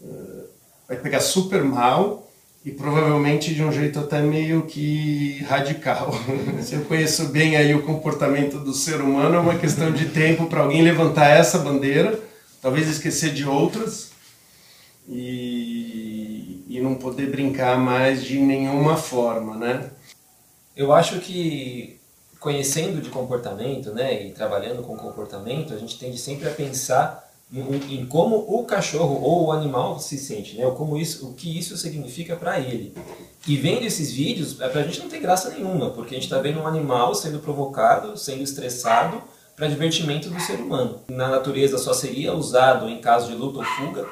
Uh, 0.00 0.44
vai 0.86 0.98
pegar 0.98 1.20
super 1.20 1.62
mal 1.64 2.30
e 2.64 2.70
provavelmente 2.70 3.54
de 3.54 3.62
um 3.62 3.70
jeito 3.70 4.00
até 4.00 4.22
meio 4.22 4.62
que 4.62 5.42
radical. 5.44 6.12
Se 6.62 6.74
eu 6.74 6.84
conheço 6.84 7.28
bem 7.28 7.56
aí 7.56 7.74
o 7.74 7.82
comportamento 7.82 8.58
do 8.58 8.72
ser 8.72 9.00
humano, 9.00 9.36
é 9.36 9.38
uma 9.38 9.58
questão 9.58 9.92
de 9.92 10.08
tempo 10.08 10.46
para 10.46 10.62
alguém 10.62 10.82
levantar 10.82 11.28
essa 11.28 11.58
bandeira, 11.58 12.18
talvez 12.62 12.88
esquecer 12.88 13.32
de 13.32 13.46
outras 13.46 14.12
e, 15.08 16.64
e 16.68 16.80
não 16.80 16.94
poder 16.94 17.30
brincar 17.30 17.78
mais 17.78 18.24
de 18.24 18.38
nenhuma 18.38 18.96
forma, 18.96 19.56
né? 19.56 19.90
Eu 20.74 20.92
acho 20.92 21.20
que 21.20 22.00
conhecendo 22.44 23.00
de 23.00 23.08
comportamento, 23.08 23.90
né, 23.90 24.26
e 24.26 24.30
trabalhando 24.30 24.82
com 24.82 24.94
comportamento, 24.98 25.72
a 25.72 25.78
gente 25.78 25.98
tende 25.98 26.18
sempre 26.18 26.46
a 26.46 26.52
pensar 26.52 27.26
em, 27.50 28.00
em 28.00 28.04
como 28.04 28.36
o 28.36 28.66
cachorro 28.66 29.18
ou 29.22 29.46
o 29.46 29.52
animal 29.52 29.98
se 29.98 30.18
sente, 30.18 30.54
né, 30.58 30.66
ou 30.66 30.72
como 30.72 30.98
isso, 30.98 31.26
o 31.26 31.32
que 31.32 31.58
isso 31.58 31.74
significa 31.78 32.36
para 32.36 32.60
ele. 32.60 32.94
E 33.48 33.56
vendo 33.56 33.86
esses 33.86 34.12
vídeos, 34.12 34.60
é, 34.60 34.68
para 34.68 34.82
a 34.82 34.84
gente 34.84 35.00
não 35.00 35.08
tem 35.08 35.22
graça 35.22 35.48
nenhuma, 35.48 35.88
porque 35.88 36.14
a 36.14 36.18
gente 36.18 36.24
está 36.24 36.38
vendo 36.38 36.60
um 36.60 36.66
animal 36.66 37.14
sendo 37.14 37.38
provocado, 37.38 38.14
sendo 38.18 38.42
estressado 38.42 39.22
para 39.56 39.66
divertimento 39.66 40.28
do 40.28 40.38
ser 40.38 40.60
humano. 40.60 41.00
Na 41.08 41.28
natureza 41.28 41.78
só 41.78 41.94
seria 41.94 42.34
usado 42.34 42.90
em 42.90 43.00
caso 43.00 43.26
de 43.28 43.34
luta 43.34 43.60
ou 43.60 43.64
fuga, 43.64 44.06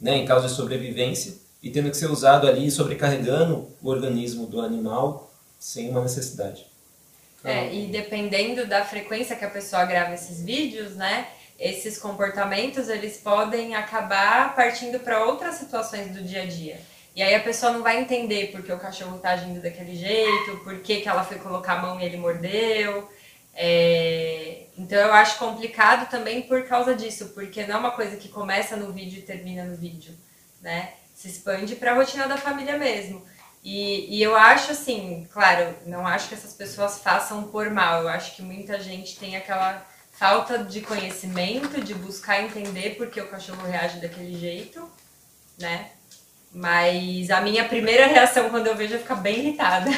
né, 0.00 0.16
em 0.16 0.26
caso 0.26 0.48
de 0.48 0.52
sobrevivência, 0.52 1.32
e 1.62 1.70
tendo 1.70 1.92
que 1.92 1.96
ser 1.96 2.10
usado 2.10 2.48
ali 2.48 2.72
sobrecarregando 2.72 3.68
o 3.80 3.88
organismo 3.88 4.48
do 4.48 4.60
animal 4.60 5.30
sem 5.60 5.88
uma 5.90 6.00
necessidade. 6.00 6.67
É, 7.44 7.72
e 7.72 7.86
dependendo 7.86 8.66
da 8.66 8.84
frequência 8.84 9.36
que 9.36 9.44
a 9.44 9.50
pessoa 9.50 9.84
grava 9.84 10.14
esses 10.14 10.42
vídeos, 10.42 10.96
né? 10.96 11.28
Esses 11.58 11.98
comportamentos 11.98 12.88
eles 12.88 13.16
podem 13.16 13.74
acabar 13.74 14.54
partindo 14.54 14.98
para 15.00 15.24
outras 15.24 15.56
situações 15.56 16.12
do 16.12 16.22
dia 16.22 16.42
a 16.42 16.46
dia. 16.46 16.80
E 17.14 17.22
aí 17.22 17.34
a 17.34 17.40
pessoa 17.40 17.72
não 17.72 17.82
vai 17.82 18.00
entender 18.00 18.52
porque 18.52 18.72
o 18.72 18.78
cachorro 18.78 19.16
está 19.16 19.30
agindo 19.30 19.60
daquele 19.60 19.96
jeito, 19.96 20.58
por 20.62 20.78
que, 20.80 21.00
que 21.00 21.08
ela 21.08 21.24
foi 21.24 21.38
colocar 21.38 21.74
a 21.74 21.82
mão 21.82 22.00
e 22.00 22.04
ele 22.04 22.16
mordeu. 22.16 23.08
É... 23.54 24.66
Então 24.76 24.98
eu 24.98 25.12
acho 25.12 25.38
complicado 25.38 26.08
também 26.08 26.42
por 26.42 26.62
causa 26.64 26.94
disso, 26.94 27.30
porque 27.34 27.66
não 27.66 27.76
é 27.76 27.78
uma 27.78 27.90
coisa 27.90 28.16
que 28.16 28.28
começa 28.28 28.76
no 28.76 28.92
vídeo 28.92 29.18
e 29.18 29.22
termina 29.22 29.64
no 29.64 29.76
vídeo, 29.76 30.14
né? 30.60 30.92
Se 31.12 31.26
expande 31.26 31.74
para 31.74 31.90
a 31.90 31.94
rotina 31.94 32.28
da 32.28 32.36
família 32.36 32.78
mesmo. 32.78 33.24
E, 33.70 34.16
e 34.16 34.22
eu 34.22 34.34
acho 34.34 34.72
assim, 34.72 35.26
claro, 35.30 35.74
não 35.84 36.06
acho 36.06 36.30
que 36.30 36.34
essas 36.34 36.54
pessoas 36.54 37.00
façam 37.00 37.42
por 37.42 37.68
mal, 37.68 38.00
eu 38.00 38.08
acho 38.08 38.34
que 38.34 38.40
muita 38.40 38.80
gente 38.80 39.18
tem 39.18 39.36
aquela 39.36 39.86
falta 40.10 40.64
de 40.64 40.80
conhecimento, 40.80 41.78
de 41.78 41.92
buscar 41.92 42.42
entender 42.42 42.96
por 42.96 43.08
que 43.08 43.20
o 43.20 43.28
cachorro 43.28 43.60
reage 43.66 44.00
daquele 44.00 44.38
jeito, 44.40 44.90
né? 45.58 45.90
Mas 46.50 47.28
a 47.28 47.42
minha 47.42 47.68
primeira 47.68 48.06
reação 48.06 48.48
quando 48.48 48.68
eu 48.68 48.74
vejo 48.74 48.94
é 48.94 48.98
ficar 48.98 49.16
bem 49.16 49.40
irritada. 49.40 49.90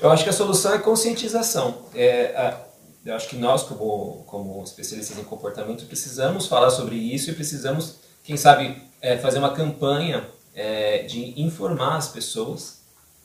Eu 0.00 0.10
acho 0.10 0.24
que 0.24 0.30
a 0.30 0.32
solução 0.32 0.72
é 0.72 0.78
conscientização. 0.78 1.90
É, 1.94 2.34
a, 2.34 2.58
eu 3.04 3.14
acho 3.14 3.28
que 3.28 3.36
nós, 3.36 3.64
como, 3.64 4.24
como 4.26 4.64
especialistas 4.64 5.18
em 5.18 5.24
comportamento, 5.24 5.84
precisamos 5.84 6.46
falar 6.46 6.70
sobre 6.70 6.96
isso 6.96 7.28
e 7.28 7.34
precisamos, 7.34 7.96
quem 8.24 8.38
sabe, 8.38 8.82
é, 9.02 9.18
fazer 9.18 9.40
uma 9.40 9.52
campanha 9.52 10.26
é, 10.54 11.02
de 11.02 11.38
informar 11.38 11.98
as 11.98 12.08
pessoas 12.08 12.77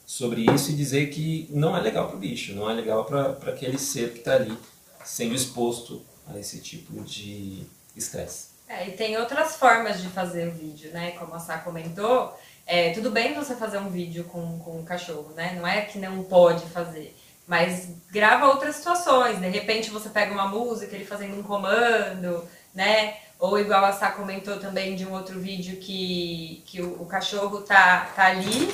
sobre 0.06 0.46
isso 0.54 0.72
e 0.72 0.76
dizer 0.76 1.10
que 1.10 1.48
não 1.50 1.76
é 1.76 1.80
legal 1.80 2.08
para 2.08 2.16
o 2.16 2.20
bicho, 2.20 2.54
não 2.54 2.70
é 2.70 2.74
legal 2.74 3.06
para 3.06 3.32
aquele 3.52 3.78
ser 3.78 4.12
que 4.12 4.20
está 4.20 4.36
ali 4.36 4.58
sendo 5.04 5.34
exposto 5.34 6.02
a 6.28 6.38
esse 6.40 6.60
tipo 6.60 7.02
de 7.02 7.64
estresse. 7.96 8.54
É, 8.68 8.88
e 8.88 8.92
tem 8.94 9.18
outras 9.18 9.56
formas 9.56 10.02
de 10.02 10.10
fazer 10.10 10.48
o 10.48 10.52
vídeo, 10.52 10.92
né? 10.92 11.12
Como 11.12 11.34
a 11.34 11.40
Sá 11.40 11.58
comentou, 11.60 12.34
é, 12.66 12.92
tudo 12.94 13.12
bem 13.12 13.34
você 13.34 13.56
fazer 13.56 13.78
um 13.78 13.90
vídeo 13.90 14.24
com, 14.26 14.60
com 14.60 14.80
um 14.80 14.86
cachorro, 14.86 15.34
né? 15.36 15.54
Não 15.56 15.68
é 15.68 15.82
que 15.82 16.00
não 16.00 16.24
pode 16.24 16.66
fazer. 16.68 17.16
mas 17.46 17.90
grava 18.10 18.48
outras 18.48 18.78
situações. 18.78 19.40
De 19.40 19.50
repente 19.50 19.90
você 19.90 20.10
pega 20.10 20.32
uma 20.34 20.48
música, 20.48 20.96
ele 20.96 21.06
fazendo 21.06 21.38
um 21.38 21.44
comando, 21.44 22.48
né? 22.74 23.18
Ou 23.40 23.60
igual 23.60 23.84
a 23.84 23.92
Sá 23.92 24.12
comentou 24.12 24.58
também 24.58 24.96
de 24.96 25.06
um 25.06 25.13
outro 25.13 25.40
vídeo 25.40 25.78
que, 25.78 26.63
que 26.66 26.82
o, 26.82 27.02
o, 27.02 27.06
cachorro 27.06 27.62
tá, 27.62 28.10
tá 28.16 28.28
ali 28.28 28.74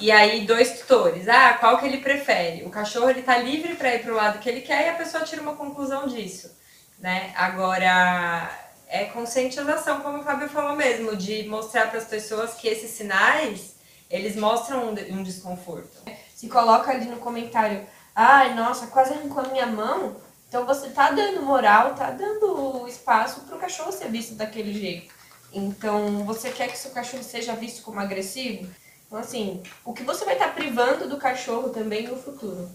e 0.00 0.10
aí 0.10 0.44
dois 0.44 0.80
tutores. 0.80 1.28
Ah, 1.28 1.54
qual 1.54 1.78
que 1.78 1.86
ele 1.86 1.98
prefere? 1.98 2.64
O 2.64 2.70
cachorro 2.70 3.08
ele 3.08 3.22
tá 3.22 3.38
livre 3.38 3.74
para 3.74 3.94
ir 3.94 4.02
para 4.02 4.12
o 4.12 4.16
lado 4.16 4.38
que 4.38 4.48
ele 4.48 4.60
quer 4.60 4.86
e 4.86 4.90
a 4.90 4.94
pessoa 4.94 5.24
tira 5.24 5.40
uma 5.40 5.56
conclusão 5.56 6.06
disso, 6.06 6.54
né? 6.98 7.32
Agora 7.36 8.50
é 8.86 9.06
conscientização, 9.06 10.00
como 10.00 10.18
o 10.18 10.22
Fábio 10.22 10.48
falou 10.50 10.76
mesmo, 10.76 11.16
de 11.16 11.48
mostrar 11.48 11.88
para 11.88 11.98
as 11.98 12.04
pessoas 12.04 12.54
que 12.54 12.68
esses 12.68 12.90
sinais 12.90 13.76
eles 14.10 14.36
mostram 14.36 14.90
um, 14.90 15.18
um 15.18 15.22
desconforto. 15.22 16.02
Se 16.34 16.46
coloca 16.48 16.90
ali 16.90 17.06
no 17.06 17.16
comentário, 17.16 17.86
ai, 18.14 18.54
nossa, 18.54 18.88
quase 18.88 19.14
arrancou 19.14 19.42
a 19.42 19.48
minha 19.48 19.66
mão 19.66 20.16
então 20.52 20.66
você 20.66 20.90
tá 20.90 21.10
dando 21.10 21.40
moral, 21.40 21.94
tá 21.94 22.10
dando 22.10 22.86
espaço 22.86 23.40
para 23.40 23.56
o 23.56 23.58
cachorro 23.58 23.90
ser 23.90 24.10
visto 24.10 24.34
daquele 24.34 24.74
jeito. 24.74 25.10
Então 25.50 26.26
você 26.26 26.50
quer 26.50 26.68
que 26.68 26.76
seu 26.76 26.90
cachorro 26.90 27.22
seja 27.22 27.54
visto 27.54 27.80
como 27.80 27.98
agressivo? 27.98 28.68
Então 29.06 29.18
assim, 29.18 29.62
o 29.82 29.94
que 29.94 30.02
você 30.02 30.26
vai 30.26 30.34
estar 30.34 30.48
tá 30.48 30.52
privando 30.52 31.08
do 31.08 31.16
cachorro 31.16 31.70
também 31.70 32.06
no 32.06 32.18
futuro? 32.18 32.68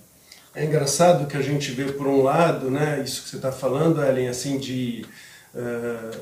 É 0.55 0.65
engraçado 0.65 1.27
que 1.27 1.38
a 1.38 1.41
gente 1.41 1.69
vê 1.69 1.91
por 1.91 2.07
um 2.07 2.24
lado, 2.24 2.72
né, 2.72 3.00
isso 3.05 3.22
que 3.22 3.29
você 3.29 3.36
está 3.36 3.51
falando, 3.51 4.03
Ellen, 4.03 4.27
assim, 4.27 4.57
de 4.57 5.05
uh, 5.53 6.19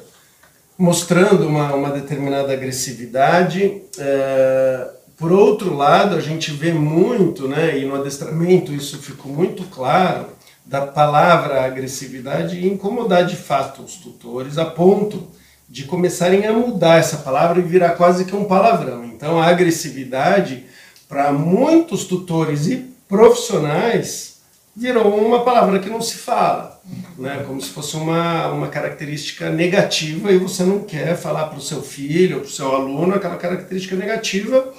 mostrando 0.78 1.48
uma, 1.48 1.74
uma 1.74 1.90
determinada 1.92 2.52
agressividade. 2.52 3.82
Uh, 3.98 4.94
por 5.16 5.32
outro 5.32 5.74
lado, 5.74 6.18
a 6.18 6.20
gente 6.20 6.52
vê 6.52 6.74
muito, 6.74 7.48
né, 7.48 7.80
e 7.80 7.86
no 7.86 7.96
adestramento 7.96 8.74
isso 8.74 8.98
ficou 8.98 9.32
muito 9.32 9.64
claro, 9.70 10.35
da 10.66 10.82
palavra 10.86 11.64
agressividade 11.64 12.58
e 12.58 12.68
incomodar 12.68 13.26
de 13.26 13.36
fato 13.36 13.84
os 13.84 13.96
tutores 13.96 14.58
a 14.58 14.66
ponto 14.66 15.28
de 15.70 15.84
começarem 15.84 16.46
a 16.46 16.54
mudar 16.54 17.00
essa 17.00 17.18
palavra 17.18 17.60
e 17.60 17.64
virar 17.64 17.92
quase 17.92 18.26
que 18.26 18.36
um 18.36 18.46
palavrão. 18.46 19.06
Então 19.06 19.40
a 19.40 19.48
agressividade 19.48 20.66
para 21.08 21.32
muitos 21.32 22.06
tutores 22.06 22.68
e 22.68 22.78
profissionais 23.08 24.36
virou 24.76 25.16
uma 25.16 25.44
palavra 25.44 25.80
que 25.80 25.90
não 25.90 26.02
se 26.02 26.16
fala, 26.16 26.82
né? 27.18 27.44
Como 27.48 27.62
se 27.62 27.70
fosse 27.70 27.96
uma, 27.96 28.48
uma 28.50 28.68
característica 28.68 29.50
negativa 29.50 30.32
e 30.32 30.38
você 30.38 30.64
não 30.64 30.80
quer 30.80 31.16
falar 31.16 31.46
para 31.46 31.60
o 31.60 31.62
seu 31.62 31.82
filho 31.82 32.40
para 32.40 32.48
o 32.48 32.52
seu 32.52 32.76
aluno 32.76 33.16
aquela 33.16 33.38
característica 33.38 33.96
negativa 33.96 34.74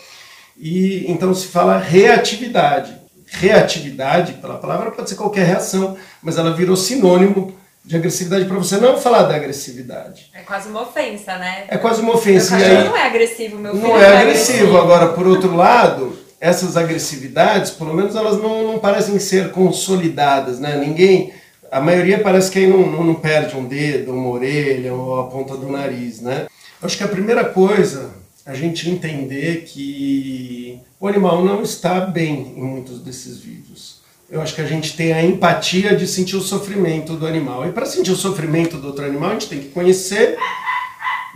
e 0.58 1.10
então 1.10 1.32
se 1.34 1.46
fala 1.46 1.78
reatividade 1.78 3.05
reatividade, 3.38 4.34
pela 4.34 4.58
palavra 4.58 4.90
pode 4.90 5.10
ser 5.10 5.16
qualquer 5.16 5.46
reação, 5.46 5.96
mas 6.22 6.38
ela 6.38 6.54
virou 6.54 6.76
sinônimo 6.76 7.54
de 7.84 7.94
agressividade 7.94 8.46
para 8.46 8.56
você 8.56 8.78
não 8.78 8.98
falar 8.98 9.22
da 9.24 9.36
agressividade. 9.36 10.30
É 10.34 10.40
quase 10.40 10.68
uma 10.68 10.82
ofensa, 10.82 11.38
né? 11.38 11.64
É 11.68 11.76
quase 11.76 12.00
uma 12.00 12.14
ofensa. 12.14 12.56
Meu 12.56 12.66
e 12.66 12.70
aí, 12.70 12.84
não 12.84 12.96
é 12.96 13.06
agressivo, 13.06 13.58
meu 13.58 13.72
filho. 13.72 13.86
Não 13.86 13.96
é, 13.96 14.02
é 14.02 14.18
agressivo. 14.18 14.58
agressivo. 14.58 14.78
Agora, 14.78 15.08
por 15.08 15.26
outro 15.26 15.54
lado, 15.54 16.18
essas 16.40 16.76
agressividades, 16.76 17.70
pelo 17.70 17.94
menos 17.94 18.16
elas 18.16 18.42
não, 18.42 18.72
não 18.72 18.78
parecem 18.78 19.18
ser 19.20 19.52
consolidadas, 19.52 20.58
né? 20.58 20.76
Ninguém, 20.76 21.32
a 21.70 21.80
maioria 21.80 22.18
parece 22.18 22.50
que 22.50 22.58
aí 22.58 22.66
não, 22.66 22.86
não, 22.86 23.04
não 23.04 23.14
perde 23.14 23.56
um 23.56 23.64
dedo, 23.64 24.12
uma 24.12 24.30
orelha 24.30 24.92
ou 24.92 25.20
a 25.20 25.24
ponta 25.28 25.56
do 25.56 25.70
nariz, 25.70 26.20
né? 26.20 26.46
Acho 26.82 26.96
que 26.96 27.04
a 27.04 27.08
primeira 27.08 27.44
coisa 27.44 28.10
a 28.44 28.54
gente 28.54 28.88
entender 28.90 29.64
que 29.64 30.80
o 30.98 31.06
animal 31.06 31.44
não 31.44 31.62
está 31.62 32.00
bem 32.00 32.54
em 32.56 32.62
muitos 32.62 33.00
desses 33.00 33.38
vídeos. 33.38 34.00
Eu 34.28 34.40
acho 34.40 34.54
que 34.54 34.60
a 34.60 34.66
gente 34.66 34.96
tem 34.96 35.12
a 35.12 35.24
empatia 35.24 35.94
de 35.94 36.06
sentir 36.06 36.36
o 36.36 36.40
sofrimento 36.40 37.14
do 37.14 37.26
animal. 37.26 37.66
E 37.68 37.72
para 37.72 37.86
sentir 37.86 38.10
o 38.10 38.16
sofrimento 38.16 38.76
do 38.76 38.88
outro 38.88 39.04
animal, 39.04 39.30
a 39.30 39.32
gente 39.34 39.48
tem 39.48 39.60
que 39.60 39.68
conhecer, 39.68 40.36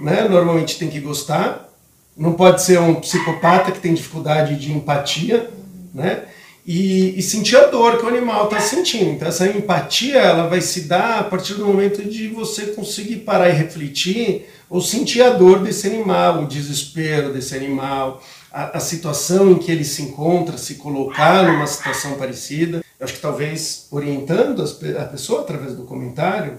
né? 0.01 0.27
normalmente 0.29 0.79
tem 0.79 0.89
que 0.89 0.99
gostar. 0.99 1.69
Não 2.17 2.33
pode 2.33 2.63
ser 2.63 2.81
um 2.81 2.97
psicopata 2.97 3.71
que 3.71 3.79
tem 3.79 3.95
dificuldade 3.95 4.57
de 4.57 4.73
empatia, 4.73 5.51
né? 5.95 6.25
E, 6.67 7.19
e, 7.19 7.23
sentir 7.23 7.57
a 7.57 7.67
dor 7.67 7.99
que 7.99 8.05
o 8.05 8.09
animal 8.09 8.45
está 8.45 8.61
sentindo. 8.61 9.11
Então, 9.11 9.27
essa 9.27 9.47
empatia 9.47 10.19
ela 10.19 10.47
vai 10.47 10.61
se 10.61 10.83
dar 10.83 11.21
a 11.21 11.25
partir 11.25 11.55
do 11.55 11.65
momento 11.65 12.05
de 12.05 12.29
você 12.29 12.67
conseguir 12.67 13.17
parar 13.17 13.49
e 13.49 13.53
refletir 13.53 14.47
ou 14.69 14.81
sentir 14.81 15.23
a 15.23 15.31
dor 15.31 15.61
desse 15.61 15.87
animal, 15.87 16.43
o 16.43 16.47
desespero 16.47 17.33
desse 17.33 17.57
animal, 17.57 18.23
a, 18.53 18.79
a 18.79 18.81
situação 18.81 19.53
em 19.53 19.59
que 19.59 19.71
ele 19.71 19.85
se 19.85 20.03
encontra, 20.03 20.59
se 20.59 20.75
colocar 20.75 21.45
numa 21.45 21.67
situação 21.67 22.17
parecida. 22.17 22.83
Eu 22.99 23.05
acho 23.05 23.15
que 23.15 23.21
talvez 23.21 23.87
orientando 23.91 24.63
a 24.99 25.05
pessoa 25.05 25.43
através 25.43 25.75
do 25.75 25.85
comentário, 25.85 26.59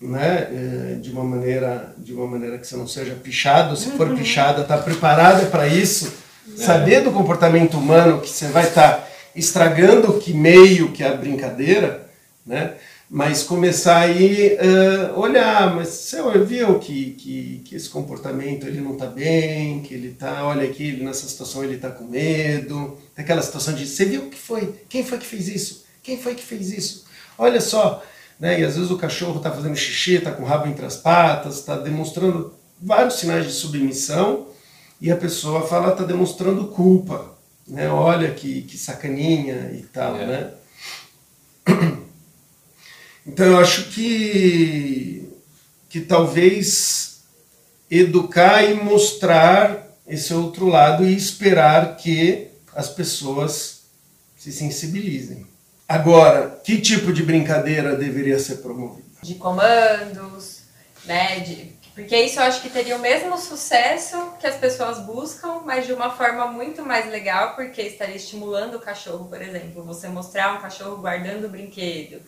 né, 0.00 0.48
é, 0.52 0.94
de 1.00 1.10
uma 1.10 1.24
maneira 1.24 1.92
de 1.98 2.12
uma 2.12 2.26
maneira 2.26 2.56
que 2.58 2.66
você 2.66 2.76
não 2.76 2.86
seja 2.86 3.14
pichado, 3.14 3.76
se 3.76 3.90
for 3.90 4.08
uhum. 4.08 4.16
pichada, 4.16 4.62
está 4.62 4.78
preparada 4.78 5.46
para 5.46 5.66
isso, 5.66 6.12
é. 6.56 6.62
saber 6.62 7.02
do 7.02 7.10
comportamento 7.10 7.76
humano 7.76 8.20
que 8.20 8.28
você 8.28 8.46
vai 8.46 8.68
estar 8.68 8.92
tá 8.92 9.08
estragando 9.34 10.18
que 10.18 10.32
meio 10.32 10.92
que 10.92 11.02
é 11.02 11.08
a 11.08 11.16
brincadeira, 11.16 12.08
né? 12.46 12.74
Mas 13.10 13.42
começar 13.42 14.00
aí 14.00 14.56
uh, 14.56 15.18
olhar, 15.18 15.74
mas 15.74 15.88
você 15.88 16.20
viu 16.44 16.78
que, 16.78 17.12
que, 17.12 17.62
que 17.64 17.74
esse 17.74 17.88
comportamento 17.88 18.66
ele 18.66 18.82
não 18.82 18.92
está 18.92 19.06
bem, 19.06 19.80
que 19.80 19.94
ele 19.94 20.08
está, 20.08 20.44
olha 20.44 20.68
aqui, 20.68 20.92
nessa 21.02 21.26
situação 21.26 21.64
ele 21.64 21.76
está 21.76 21.90
com 21.90 22.04
medo, 22.04 22.98
aquela 23.16 23.40
situação 23.40 23.74
de, 23.74 23.86
você 23.86 24.04
viu 24.04 24.24
o 24.24 24.30
que 24.30 24.38
foi? 24.38 24.74
Quem 24.88 25.02
foi 25.02 25.16
que 25.16 25.26
fez 25.26 25.48
isso? 25.48 25.86
Quem 26.02 26.20
foi 26.20 26.34
que 26.34 26.42
fez 26.42 26.70
isso? 26.70 27.06
Olha 27.38 27.60
só, 27.62 28.04
né? 28.38 28.60
E 28.60 28.64
às 28.64 28.76
vezes 28.76 28.90
o 28.90 28.98
cachorro 28.98 29.38
está 29.38 29.50
fazendo 29.50 29.76
xixi, 29.76 30.16
está 30.16 30.30
com 30.30 30.42
o 30.42 30.46
rabo 30.46 30.68
entre 30.68 30.84
as 30.84 30.96
patas, 30.96 31.58
está 31.58 31.78
demonstrando 31.78 32.52
vários 32.80 33.14
sinais 33.14 33.46
de 33.46 33.52
submissão 33.52 34.48
e 35.00 35.10
a 35.10 35.16
pessoa 35.16 35.66
fala, 35.66 35.92
está 35.92 36.04
demonstrando 36.04 36.68
culpa, 36.68 37.34
né? 37.66 37.88
Olha 37.88 38.32
que, 38.32 38.62
que 38.62 38.76
sacaninha 38.76 39.70
e 39.72 39.82
tal, 39.84 40.14
é. 40.16 40.26
né? 40.26 40.50
Então 43.28 43.44
eu 43.44 43.58
acho 43.58 43.90
que, 43.90 45.30
que 45.90 46.00
talvez 46.00 47.20
educar 47.90 48.64
e 48.64 48.72
mostrar 48.74 49.86
esse 50.06 50.32
outro 50.32 50.66
lado 50.66 51.04
e 51.04 51.14
esperar 51.14 51.96
que 51.98 52.48
as 52.74 52.88
pessoas 52.88 53.82
se 54.34 54.50
sensibilizem. 54.50 55.46
Agora, 55.86 56.58
que 56.64 56.80
tipo 56.80 57.12
de 57.12 57.22
brincadeira 57.22 57.94
deveria 57.94 58.38
ser 58.38 58.56
promovida? 58.56 59.06
De 59.22 59.34
comandos, 59.34 60.62
né? 61.04 61.40
De, 61.40 61.76
porque 61.94 62.16
isso 62.16 62.40
eu 62.40 62.44
acho 62.44 62.62
que 62.62 62.70
teria 62.70 62.96
o 62.96 63.00
mesmo 63.00 63.36
sucesso 63.36 64.32
que 64.40 64.46
as 64.46 64.56
pessoas 64.56 65.00
buscam, 65.00 65.60
mas 65.66 65.86
de 65.86 65.92
uma 65.92 66.10
forma 66.10 66.46
muito 66.46 66.82
mais 66.82 67.10
legal, 67.10 67.54
porque 67.54 67.82
estaria 67.82 68.16
estimulando 68.16 68.76
o 68.76 68.80
cachorro, 68.80 69.26
por 69.26 69.42
exemplo. 69.42 69.84
Você 69.84 70.08
mostrar 70.08 70.56
um 70.56 70.62
cachorro 70.62 70.96
guardando 70.96 71.44
o 71.44 71.48
brinquedo, 71.50 72.22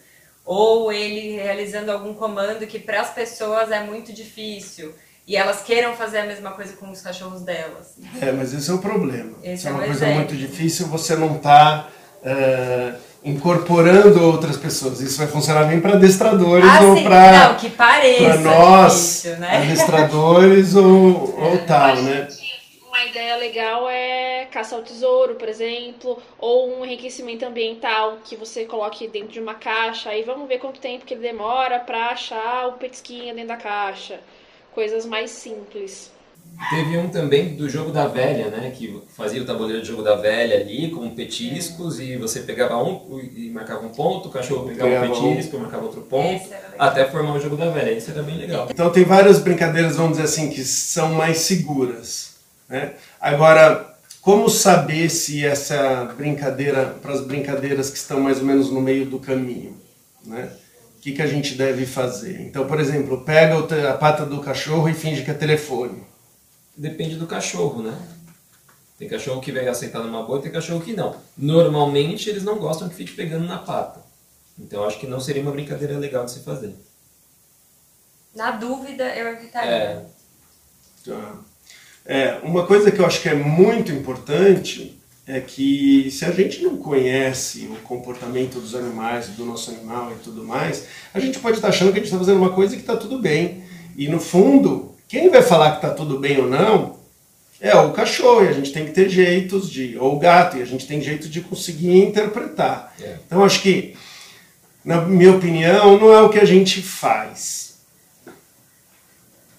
ou 0.52 0.92
ele 0.92 1.37
realizando 1.37 1.92
algum 1.92 2.12
comando 2.12 2.66
que 2.66 2.80
para 2.80 3.02
as 3.02 3.11
pessoas 3.11 3.71
é 3.71 3.85
muito 3.85 4.12
difícil 4.12 4.92
e 5.25 5.37
elas 5.37 5.62
queiram 5.62 5.95
fazer 5.95 6.19
a 6.19 6.26
mesma 6.26 6.50
coisa 6.50 6.73
com 6.73 6.90
os 6.90 7.00
cachorros 7.00 7.42
delas. 7.42 7.95
É, 8.21 8.33
mas 8.33 8.52
esse 8.52 8.69
é 8.69 8.75
o 8.75 8.78
problema. 8.78 9.30
Esse 9.45 9.69
é, 9.69 9.71
é 9.71 9.73
uma 9.73 9.85
coisa 9.85 10.04
exemplo. 10.07 10.14
muito 10.16 10.35
difícil, 10.35 10.88
você 10.88 11.14
não 11.14 11.37
está 11.37 11.87
uh, 12.21 12.28
é, 12.28 12.95
incorporando 13.23 14.21
outras 14.25 14.57
pessoas. 14.57 15.00
Isso 15.00 15.19
vai 15.19 15.28
funcionar 15.28 15.66
bem 15.66 15.80
para 15.80 15.92
adestradores 15.92 16.69
ah, 16.69 16.83
ou 16.83 17.00
para 17.00 17.49
não 17.50 17.54
que 17.54 17.71
pareça 17.71 18.40
nós, 18.40 18.92
difícil, 18.92 19.37
né? 19.37 19.57
adestradores 19.57 20.75
ou, 20.75 21.40
ou 21.40 21.59
tal, 21.64 21.95
né? 21.95 22.26
uma 22.88 23.04
ideia 23.04 23.37
legal 23.37 23.88
é 23.88 24.19
caça 24.50 24.76
ao 24.76 24.83
tesouro, 24.83 25.37
por 25.37 25.49
exemplo, 25.49 26.21
ou 26.38 26.78
um 26.78 26.85
enriquecimento 26.85 27.45
ambiental 27.45 28.19
que 28.25 28.37
você 28.37 28.64
coloque 28.64 29.09
dentro 29.09 29.30
de 29.30 29.40
uma 29.40 29.54
caixa. 29.54 30.11
Aí 30.11 30.23
vamos 30.23 30.49
ver 30.49 30.59
quanto 30.59 30.80
tempo 30.80 31.04
que 31.04 31.14
ele 31.14 31.23
demora 31.23 31.78
para 31.78 32.11
achar 32.11 32.69
o 32.69 32.73
petisquinho 32.73 33.35
dentro 33.35 33.49
da 33.49 33.57
caixa. 33.57 34.21
Coisas 34.75 35.07
mais 35.07 35.30
simples. 35.30 36.12
Teve 36.69 36.99
um 36.99 37.09
também 37.09 37.54
do 37.57 37.69
jogo 37.69 37.90
da 37.90 38.07
velha, 38.07 38.49
né? 38.49 38.71
Que 38.71 39.02
fazia 39.16 39.40
o 39.40 39.47
tabuleiro 39.47 39.80
de 39.80 39.88
jogo 39.88 40.02
da 40.02 40.14
velha 40.16 40.61
ali 40.61 40.90
com 40.90 41.09
petiscos 41.14 41.99
é. 41.99 42.04
e 42.04 42.16
você 42.19 42.40
pegava 42.40 42.83
um 42.83 43.19
e 43.35 43.49
marcava 43.50 43.87
um 43.87 43.88
ponto, 43.88 44.28
o 44.28 44.30
cachorro 44.30 44.69
pegava, 44.69 44.90
pegava 44.90 45.07
um 45.07 45.35
petisco, 45.35 45.57
um... 45.57 45.61
marcava 45.61 45.85
outro 45.85 46.02
ponto, 46.02 46.45
até 46.78 47.07
formar 47.07 47.35
o 47.35 47.40
jogo 47.40 47.57
da 47.57 47.71
velha. 47.71 47.92
Isso 47.92 48.11
era 48.11 48.23
bem 48.23 48.37
legal. 48.37 48.69
Então 48.71 48.90
tem 48.90 49.04
várias 49.04 49.38
brincadeiras, 49.38 49.97
vamos 49.97 50.12
dizer 50.12 50.25
assim, 50.25 50.50
que 50.50 50.62
são 50.62 51.14
mais 51.14 51.38
seguras. 51.38 52.37
Né? 52.69 52.92
Agora, 53.19 53.89
como 54.20 54.48
saber 54.50 55.08
se 55.08 55.44
essa 55.44 56.04
brincadeira, 56.16 56.86
para 57.00 57.12
as 57.12 57.22
brincadeiras 57.22 57.90
que 57.90 57.96
estão 57.96 58.20
mais 58.20 58.38
ou 58.38 58.44
menos 58.44 58.70
no 58.70 58.80
meio 58.80 59.06
do 59.06 59.18
caminho, 59.18 59.76
né? 60.24 60.52
O 60.96 61.00
que, 61.00 61.12
que 61.12 61.22
a 61.22 61.26
gente 61.26 61.54
deve 61.54 61.86
fazer? 61.86 62.42
Então, 62.42 62.66
por 62.66 62.78
exemplo, 62.78 63.24
pega 63.24 63.56
a 63.90 63.94
pata 63.96 64.26
do 64.26 64.40
cachorro 64.40 64.86
e 64.88 64.92
finge 64.92 65.24
que 65.24 65.30
é 65.30 65.34
telefone. 65.34 66.04
Depende 66.76 67.16
do 67.16 67.26
cachorro, 67.26 67.82
né? 67.82 67.98
Tem 68.98 69.08
cachorro 69.08 69.40
que 69.40 69.50
vai 69.50 69.66
aceitar 69.66 70.00
numa 70.00 70.22
boa 70.22 70.38
e 70.38 70.42
tem 70.42 70.52
cachorro 70.52 70.82
que 70.82 70.92
não. 70.92 71.16
Normalmente 71.36 72.28
eles 72.28 72.44
não 72.44 72.58
gostam 72.58 72.86
que 72.86 72.94
fique 72.94 73.12
pegando 73.12 73.46
na 73.46 73.58
pata. 73.58 74.02
Então 74.58 74.84
acho 74.84 74.98
que 74.98 75.06
não 75.06 75.18
seria 75.18 75.40
uma 75.40 75.52
brincadeira 75.52 75.98
legal 75.98 76.26
de 76.26 76.32
se 76.32 76.40
fazer. 76.40 76.74
Na 78.34 78.50
dúvida, 78.50 79.04
eu 79.16 79.28
evitaria. 79.28 79.70
É, 79.70 80.06
Tá. 81.04 81.40
É, 82.04 82.38
uma 82.42 82.66
coisa 82.66 82.90
que 82.90 82.99
eu 82.99 83.07
acho 83.07 83.21
que 83.21 83.28
é 83.28 83.35
muito 83.35 83.92
importante 83.92 84.99
é 85.26 85.40
que 85.40 86.11
se 86.11 86.25
a 86.25 86.30
gente 86.33 86.62
não 86.62 86.76
conhece 86.76 87.69
o 87.71 87.76
comportamento 87.87 88.59
dos 88.59 88.75
animais, 88.75 89.28
do 89.28 89.45
nosso 89.45 89.71
animal 89.71 90.11
e 90.12 90.25
tudo 90.25 90.42
mais, 90.42 90.87
a 91.14 91.21
gente 91.21 91.38
pode 91.38 91.57
estar 91.57 91.69
achando 91.69 91.92
que 91.92 91.99
a 91.99 92.02
gente 92.02 92.07
está 92.07 92.19
fazendo 92.19 92.38
uma 92.38 92.50
coisa 92.50 92.75
que 92.75 92.80
está 92.80 92.97
tudo 92.97 93.19
bem. 93.19 93.62
E 93.97 94.09
no 94.09 94.19
fundo, 94.19 94.95
quem 95.07 95.30
vai 95.30 95.42
falar 95.42 95.73
que 95.73 95.76
está 95.76 95.90
tudo 95.90 96.19
bem 96.19 96.40
ou 96.40 96.49
não 96.49 96.99
é 97.61 97.76
o 97.76 97.92
cachorro, 97.92 98.45
e 98.45 98.49
a 98.49 98.52
gente 98.52 98.73
tem 98.73 98.87
que 98.87 98.92
ter 98.92 99.09
jeitos 99.09 99.71
de. 99.71 99.97
ou 99.99 100.16
o 100.16 100.19
gato, 100.19 100.57
e 100.57 100.62
a 100.62 100.64
gente 100.64 100.87
tem 100.87 101.00
jeito 101.00 101.28
de 101.28 101.42
conseguir 101.42 101.97
interpretar. 101.99 102.95
É. 103.00 103.16
Então 103.26 103.45
acho 103.45 103.61
que, 103.61 103.95
na 104.83 105.02
minha 105.02 105.33
opinião, 105.33 105.99
não 105.99 106.12
é 106.12 106.23
o 106.23 106.30
que 106.30 106.38
a 106.38 106.45
gente 106.47 106.83
faz 106.83 107.71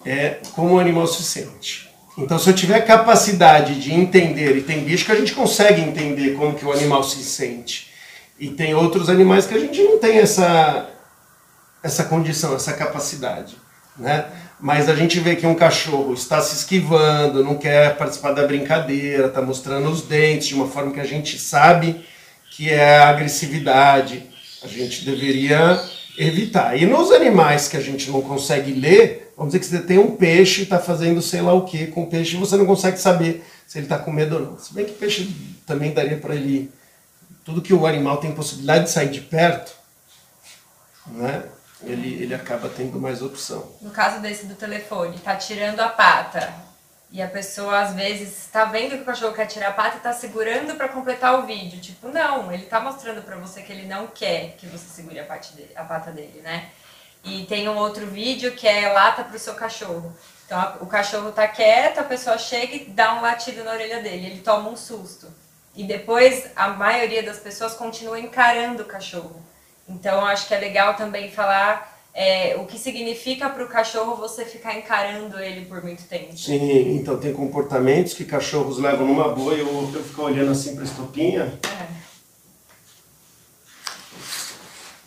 é 0.06 0.40
como 0.54 0.76
o 0.76 0.80
animal 0.80 1.08
se 1.08 1.24
sente. 1.24 1.91
Então, 2.22 2.38
se 2.38 2.50
eu 2.50 2.54
tiver 2.54 2.80
capacidade 2.82 3.80
de 3.80 3.94
entender, 3.94 4.56
e 4.56 4.62
tem 4.62 4.84
bicho 4.84 5.06
que 5.06 5.12
a 5.12 5.16
gente 5.16 5.34
consegue 5.34 5.82
entender 5.82 6.36
como 6.36 6.54
que 6.54 6.64
o 6.64 6.72
animal 6.72 7.04
se 7.04 7.24
sente, 7.24 7.92
e 8.40 8.50
tem 8.50 8.76
outros 8.76 9.10
animais 9.10 9.46
que 9.46 9.56
a 9.56 9.60
gente 9.60 9.82
não 9.82 9.98
tem 9.98 10.20
essa, 10.20 10.88
essa 11.82 12.04
condição, 12.04 12.56
essa 12.56 12.74
capacidade, 12.74 13.56
né? 13.98 14.26
Mas 14.60 14.88
a 14.88 14.96
gente 14.96 15.20
vê 15.20 15.36
que 15.36 15.48
um 15.48 15.56
cachorro 15.56 16.14
está 16.14 16.40
se 16.40 16.56
esquivando, 16.56 17.44
não 17.44 17.56
quer 17.56 17.98
participar 17.98 18.32
da 18.34 18.46
brincadeira, 18.46 19.26
está 19.26 19.42
mostrando 19.42 19.90
os 19.90 20.04
dentes 20.04 20.50
de 20.50 20.54
uma 20.54 20.68
forma 20.68 20.92
que 20.92 21.00
a 21.00 21.06
gente 21.06 21.40
sabe 21.40 22.06
que 22.52 22.70
é 22.70 23.00
agressividade. 23.00 24.24
A 24.64 24.68
gente 24.68 25.04
deveria 25.04 25.82
evitar. 26.16 26.78
E 26.78 26.86
nos 26.86 27.12
animais 27.12 27.68
que 27.68 27.76
a 27.76 27.82
gente 27.82 28.12
não 28.12 28.22
consegue 28.22 28.72
ler, 28.74 29.31
vamos 29.42 29.54
dizer 29.54 29.60
que 29.60 29.66
você 29.66 29.88
tem 29.88 29.98
um 29.98 30.16
peixe 30.16 30.62
e 30.62 30.64
está 30.66 30.78
fazendo 30.78 31.20
sei 31.20 31.42
lá 31.42 31.52
o 31.52 31.66
que 31.66 31.88
com 31.88 32.04
o 32.04 32.08
peixe 32.08 32.36
e 32.36 32.40
você 32.40 32.56
não 32.56 32.66
consegue 32.66 32.98
saber 32.98 33.44
se 33.66 33.80
ele 33.80 33.88
está 33.88 33.98
com 33.98 34.12
medo 34.12 34.36
ou 34.36 34.42
não. 34.42 34.60
Se 34.60 34.72
bem 34.72 34.86
que 34.86 34.92
peixe 34.92 35.36
também 35.66 35.94
daria 35.94 36.18
para 36.18 36.36
ele. 36.36 36.72
Tudo 37.44 37.62
que 37.62 37.74
o 37.74 37.88
animal 37.88 38.18
tem 38.18 38.36
possibilidade 38.36 38.84
de 38.84 38.92
sair 38.92 39.10
de 39.10 39.22
perto, 39.22 39.74
né? 41.08 41.44
Ele, 41.82 42.22
ele 42.22 42.36
acaba 42.36 42.70
tendo 42.70 43.00
mais 43.00 43.24
opção. 43.24 43.72
No 43.82 43.90
caso 43.90 44.22
desse 44.22 44.46
do 44.46 44.54
telefone, 44.54 45.18
tá 45.18 45.36
tirando 45.36 45.80
a 45.80 45.90
pata. 45.90 46.54
E 47.12 47.20
a 47.20 47.28
pessoa 47.28 47.80
às 47.80 47.96
vezes 47.96 48.48
tá 48.52 48.66
vendo 48.66 48.92
que 48.92 49.02
o 49.02 49.06
cachorro 49.06 49.34
quer 49.34 49.48
tirar 49.48 49.70
a 49.70 49.74
pata 49.74 49.98
e 49.98 50.02
tá 50.02 50.14
segurando 50.14 50.76
para 50.76 50.88
completar 50.88 51.40
o 51.40 51.48
vídeo. 51.48 51.82
Tipo, 51.82 52.10
não, 52.10 52.52
ele 52.52 52.68
tá 52.68 52.80
mostrando 52.80 53.24
para 53.24 53.38
você 53.38 53.64
que 53.64 53.74
ele 53.74 53.88
não 53.88 54.06
quer 54.06 54.56
que 54.58 54.68
você 54.68 54.86
segure 54.86 55.20
a, 55.20 55.26
parte 55.26 55.56
dele, 55.56 55.72
a 55.76 55.84
pata 55.84 56.12
dele, 56.12 56.42
né? 56.44 56.70
E 57.24 57.46
tem 57.46 57.70
um 57.70 57.78
outro 57.78 58.06
vídeo 58.08 58.52
que 58.54 58.68
é 58.68 58.92
lata 58.92 59.24
pro 59.24 59.38
seu 59.38 59.54
cachorro. 59.54 60.12
Então 60.46 60.60
a- 60.60 60.78
o 60.82 60.86
cachorro 60.88 61.32
tá 61.32 61.48
quieto, 61.48 62.00
a 62.00 62.04
pessoa 62.04 62.38
chega 62.38 62.76
e 62.76 62.86
dá 62.86 63.14
um 63.16 63.22
latido 63.22 63.64
na 63.64 63.72
orelha 63.72 64.02
dele, 64.02 64.26
ele 64.28 64.42
toma 64.42 64.70
um 64.70 64.76
susto. 64.76 65.28
E 65.76 65.84
depois 65.84 66.48
a 66.56 66.70
maioria 66.70 67.24
das 67.24 67.38
pessoas 67.40 67.74
continua 67.74 68.20
encarando 68.20 68.84
o 68.84 68.86
cachorro. 68.86 69.42
Então 69.88 70.26
acho 70.26 70.48
que 70.48 70.54
é 70.54 70.58
legal 70.60 70.96
também 70.96 71.32
falar 71.32 71.90
é, 72.14 72.56
o 72.58 72.66
que 72.66 72.78
significa 72.78 73.50
para 73.50 73.64
o 73.64 73.70
cachorro 73.70 74.16
você 74.18 74.44
ficar 74.44 74.78
encarando 74.78 75.40
ele 75.40 75.66
por 75.66 75.82
muito 75.82 76.04
tempo. 76.04 76.36
Sim, 76.38 76.98
então 76.98 77.18
tem 77.18 77.32
comportamentos 77.34 78.14
que 78.14 78.26
cachorros 78.26 78.78
levam 78.80 79.08
numa 79.08 79.30
boa 79.30 79.54
e 79.54 79.60
eu, 79.62 79.92
eu 79.94 80.04
fico 80.04 80.24
olhando 80.24 80.52
assim 80.52 80.74
para 80.74 80.84
a 80.84 80.88
estopinha. 80.88 81.58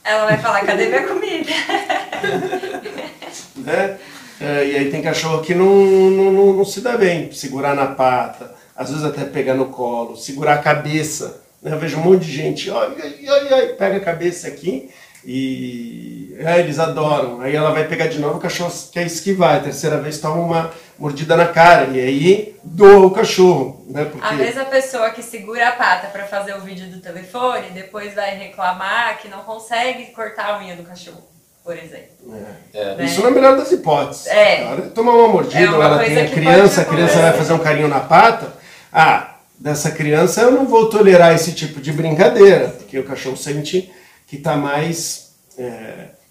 Ela 0.02 0.26
vai 0.26 0.38
falar, 0.38 0.64
cadê 0.64 0.86
minha 0.86 1.06
comida? 1.06 1.50
né? 3.56 3.98
É, 4.40 4.66
e 4.66 4.76
aí 4.76 4.90
tem 4.90 5.00
cachorro 5.00 5.42
que 5.42 5.54
não, 5.54 5.66
não, 5.66 6.32
não, 6.32 6.52
não 6.54 6.64
se 6.64 6.80
dá 6.80 6.96
bem, 6.96 7.30
segurar 7.32 7.74
na 7.74 7.86
pata, 7.86 8.54
às 8.76 8.90
vezes 8.90 9.04
até 9.04 9.24
pegar 9.24 9.54
no 9.54 9.66
colo, 9.66 10.16
segurar 10.16 10.54
a 10.54 10.62
cabeça. 10.62 11.40
né? 11.62 11.72
Eu 11.72 11.78
vejo 11.78 11.98
um 11.98 12.02
monte 12.02 12.24
de 12.26 12.32
gente, 12.32 12.70
ai, 12.70 12.94
ai, 13.00 13.26
ai, 13.28 13.48
ai, 13.52 13.66
pega 13.68 13.96
a 13.98 14.00
cabeça 14.00 14.48
aqui 14.48 14.90
e 15.24 16.36
é, 16.38 16.60
eles 16.60 16.78
adoram. 16.78 17.40
Aí 17.40 17.54
ela 17.54 17.70
vai 17.70 17.86
pegar 17.86 18.08
de 18.08 18.18
novo, 18.18 18.38
o 18.38 18.40
cachorro 18.40 18.72
quer 18.92 19.06
esquivar, 19.06 19.56
a 19.56 19.60
terceira 19.60 19.98
vez 19.98 20.18
toma 20.18 20.36
uma 20.36 20.70
mordida 20.98 21.36
na 21.36 21.46
cara 21.46 21.86
e 21.86 22.00
aí 22.00 22.56
doa 22.62 23.06
o 23.06 23.10
cachorro, 23.10 23.84
né? 23.88 24.04
Porque 24.04 24.26
a 24.58 24.64
pessoa 24.64 25.10
que 25.10 25.22
segura 25.22 25.68
a 25.68 25.72
pata 25.72 26.08
para 26.08 26.24
fazer 26.24 26.54
o 26.54 26.60
vídeo 26.60 26.88
do 26.88 27.00
telefone, 27.00 27.70
depois 27.70 28.14
vai 28.14 28.36
reclamar 28.36 29.18
que 29.18 29.28
não 29.28 29.40
consegue 29.40 30.06
cortar 30.06 30.54
a 30.54 30.58
unha 30.58 30.76
do 30.76 30.82
cachorro, 30.82 31.22
por 31.64 31.76
exemplo. 31.76 32.36
É. 32.74 32.96
Né? 32.96 33.04
Isso 33.06 33.22
na 33.22 33.30
melhor 33.30 33.56
das 33.56 33.72
hipóteses. 33.72 34.26
É. 34.26 34.66
Tomar 34.94 35.14
uma 35.14 35.28
mordida, 35.28 35.64
É 35.64 35.70
uma 35.70 35.84
ela 35.84 36.04
tem 36.04 36.18
a 36.18 36.28
criança, 36.28 36.82
a 36.82 36.84
criança 36.84 37.18
vai 37.18 37.32
fazer 37.32 37.54
um 37.54 37.58
carinho 37.58 37.88
na 37.88 38.00
pata. 38.00 38.52
Ah, 38.92 39.36
dessa 39.58 39.90
criança 39.90 40.42
eu 40.42 40.50
não 40.50 40.66
vou 40.66 40.90
tolerar 40.90 41.34
esse 41.34 41.52
tipo 41.52 41.80
de 41.80 41.90
brincadeira, 41.90 42.68
porque 42.68 42.98
o 42.98 43.04
cachorro 43.04 43.36
sente 43.36 43.90
que 44.26 44.36
está 44.36 44.56
mais. 44.56 45.32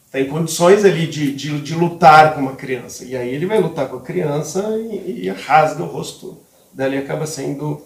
Está 0.06 0.20
em 0.20 0.30
condições 0.30 0.86
ali 0.86 1.08
de, 1.08 1.34
de, 1.34 1.60
de 1.60 1.74
lutar 1.74 2.36
com 2.36 2.42
uma 2.42 2.56
criança. 2.56 3.04
E 3.04 3.18
aí 3.18 3.34
ele 3.34 3.48
vai 3.48 3.60
lutar 3.60 3.88
com 3.88 3.98
a 3.98 4.02
criança 4.02 4.78
e, 4.78 5.24
e 5.26 5.30
rasga 5.30 5.82
o 5.82 5.88
rosto 5.88 6.38
dela 6.72 6.94
e 6.94 7.00
acaba 7.00 7.26
sendo, 7.26 7.84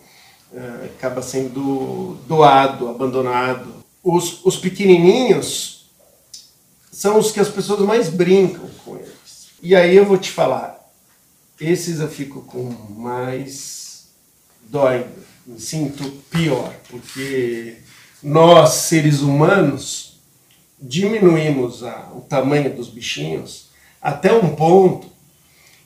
eh, 0.53 0.89
acaba 0.97 1.21
sendo 1.21 2.17
doado, 2.27 2.89
abandonado. 2.89 3.75
Os, 4.03 4.45
os 4.45 4.57
pequenininhos 4.57 5.76
são 6.97 7.19
os 7.19 7.31
que 7.31 7.39
as 7.39 7.47
pessoas 7.47 7.81
mais 7.81 8.09
brincam 8.09 8.67
com 8.83 8.95
eles. 8.95 9.49
E 9.61 9.75
aí 9.75 9.95
eu 9.95 10.03
vou 10.03 10.17
te 10.17 10.31
falar, 10.31 10.83
esses 11.61 11.99
eu 11.99 12.07
fico 12.09 12.41
com 12.41 12.63
mais 12.99 14.07
dói, 14.67 15.05
me 15.45 15.59
sinto 15.59 16.03
pior, 16.31 16.73
porque 16.89 17.77
nós, 18.23 18.69
seres 18.71 19.19
humanos, 19.21 20.19
diminuímos 20.81 21.83
a- 21.83 22.09
o 22.15 22.21
tamanho 22.21 22.75
dos 22.75 22.89
bichinhos 22.89 23.67
até 24.01 24.33
um 24.33 24.55
ponto 24.55 25.07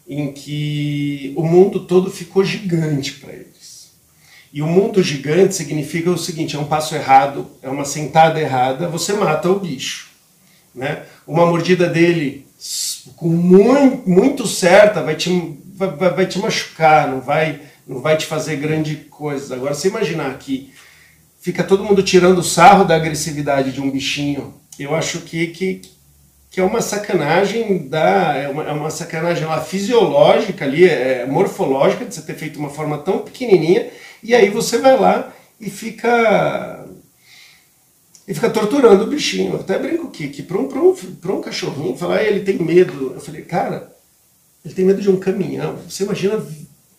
em 0.07 0.31
que 0.31 1.33
o 1.35 1.43
mundo 1.43 1.81
todo 1.81 2.09
ficou 2.09 2.41
gigante 2.45 3.15
para 3.15 3.33
eles. 3.33 3.91
E 4.53 4.61
o 4.61 4.67
mundo 4.67 5.03
gigante 5.03 5.55
significa 5.55 6.09
o 6.09 6.17
seguinte: 6.17 6.55
é 6.55 6.59
um 6.59 6.67
passo 6.67 6.95
errado, 6.95 7.51
é 7.61 7.69
uma 7.69 7.83
sentada 7.83 8.39
errada, 8.39 8.87
você 8.87 9.11
mata 9.11 9.49
o 9.49 9.59
bicho 9.59 10.10
né? 10.73 11.03
Uma 11.27 11.45
mordida 11.45 11.87
dele 11.87 12.45
com 13.15 13.27
muito, 13.27 14.09
muito 14.09 14.47
certa 14.47 15.01
vai 15.01 15.15
te, 15.15 15.57
vai, 15.75 15.89
vai- 15.89 16.25
te 16.27 16.39
machucar, 16.39 17.07
não 17.07 17.19
vai, 17.21 17.59
não 17.87 17.99
vai 17.99 18.17
te 18.17 18.25
fazer 18.25 18.57
grande 18.57 18.95
coisa. 19.09 19.55
Agora, 19.55 19.73
você 19.73 19.87
imaginar 19.87 20.37
que 20.37 20.71
fica 21.39 21.63
todo 21.63 21.83
mundo 21.83 22.03
tirando 22.03 22.43
sarro 22.43 22.83
da 22.85 22.95
agressividade 22.95 23.71
de 23.71 23.81
um 23.81 23.89
bichinho, 23.89 24.53
eu 24.79 24.95
acho 24.95 25.21
que, 25.21 25.47
que, 25.47 25.81
que 26.51 26.59
é 26.59 26.63
uma 26.63 26.81
sacanagem 26.81 27.87
da 27.87 28.35
é 28.35 28.47
uma, 28.49 28.63
é 28.63 28.71
uma 28.71 28.89
sacanagem 28.91 29.45
lá 29.45 29.61
fisiológica 29.61 30.65
ali, 30.65 30.85
é, 30.87 31.25
morfológica 31.25 32.05
de 32.05 32.13
você 32.13 32.21
ter 32.21 32.35
feito 32.35 32.59
uma 32.59 32.69
forma 32.69 32.97
tão 32.99 33.19
pequenininha 33.19 33.87
e 34.23 34.35
aí 34.35 34.49
você 34.49 34.77
vai 34.77 34.97
lá 34.97 35.31
e 35.59 35.69
fica 35.69 36.80
e 38.27 38.33
fica 38.33 38.49
torturando 38.49 39.03
o 39.03 39.07
bichinho. 39.07 39.53
Eu 39.53 39.59
até 39.59 39.77
brinco 39.77 40.09
que, 40.09 40.27
que 40.27 40.43
para 40.43 40.57
um, 40.57 40.67
um, 40.67 41.35
um 41.35 41.41
cachorrinho, 41.41 41.97
falar, 41.97 42.17
"Ah, 42.17 42.23
ele 42.23 42.41
tem 42.41 42.57
medo. 42.57 43.13
Eu 43.15 43.21
falei, 43.21 43.41
cara, 43.41 43.91
ele 44.63 44.73
tem 44.73 44.85
medo 44.85 45.01
de 45.01 45.09
um 45.09 45.17
caminhão. 45.17 45.77
Você 45.89 46.03
imagina 46.03 46.43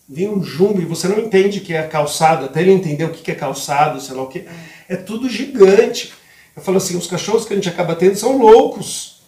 vir 0.08 0.28
um 0.28 0.42
jumbo 0.42 0.80
e 0.82 0.84
você 0.84 1.08
não 1.08 1.18
entende 1.18 1.60
que 1.60 1.72
é 1.72 1.82
calçado, 1.84 2.44
até 2.44 2.60
ele 2.60 2.72
entender 2.72 3.04
o 3.04 3.10
que 3.10 3.30
é 3.30 3.34
calçado, 3.34 4.00
sei 4.00 4.14
lá 4.14 4.22
o 4.22 4.28
que. 4.28 4.44
É 4.88 4.96
tudo 4.96 5.28
gigante. 5.28 6.12
Eu 6.54 6.62
falo 6.62 6.76
assim, 6.76 6.96
os 6.96 7.06
cachorros 7.06 7.46
que 7.46 7.52
a 7.52 7.56
gente 7.56 7.68
acaba 7.68 7.94
tendo 7.94 8.16
são 8.16 8.36
loucos 8.36 9.22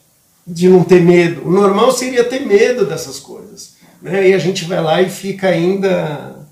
de 0.46 0.68
não 0.68 0.84
ter 0.84 1.00
medo. 1.00 1.46
O 1.46 1.50
normal 1.50 1.90
seria 1.92 2.24
ter 2.24 2.40
medo 2.40 2.84
dessas 2.84 3.18
coisas. 3.18 3.76
Né? 4.02 4.28
E 4.28 4.34
a 4.34 4.38
gente 4.38 4.64
vai 4.66 4.82
lá 4.82 5.00
e 5.00 5.08
fica 5.08 5.48
ainda 5.48 6.43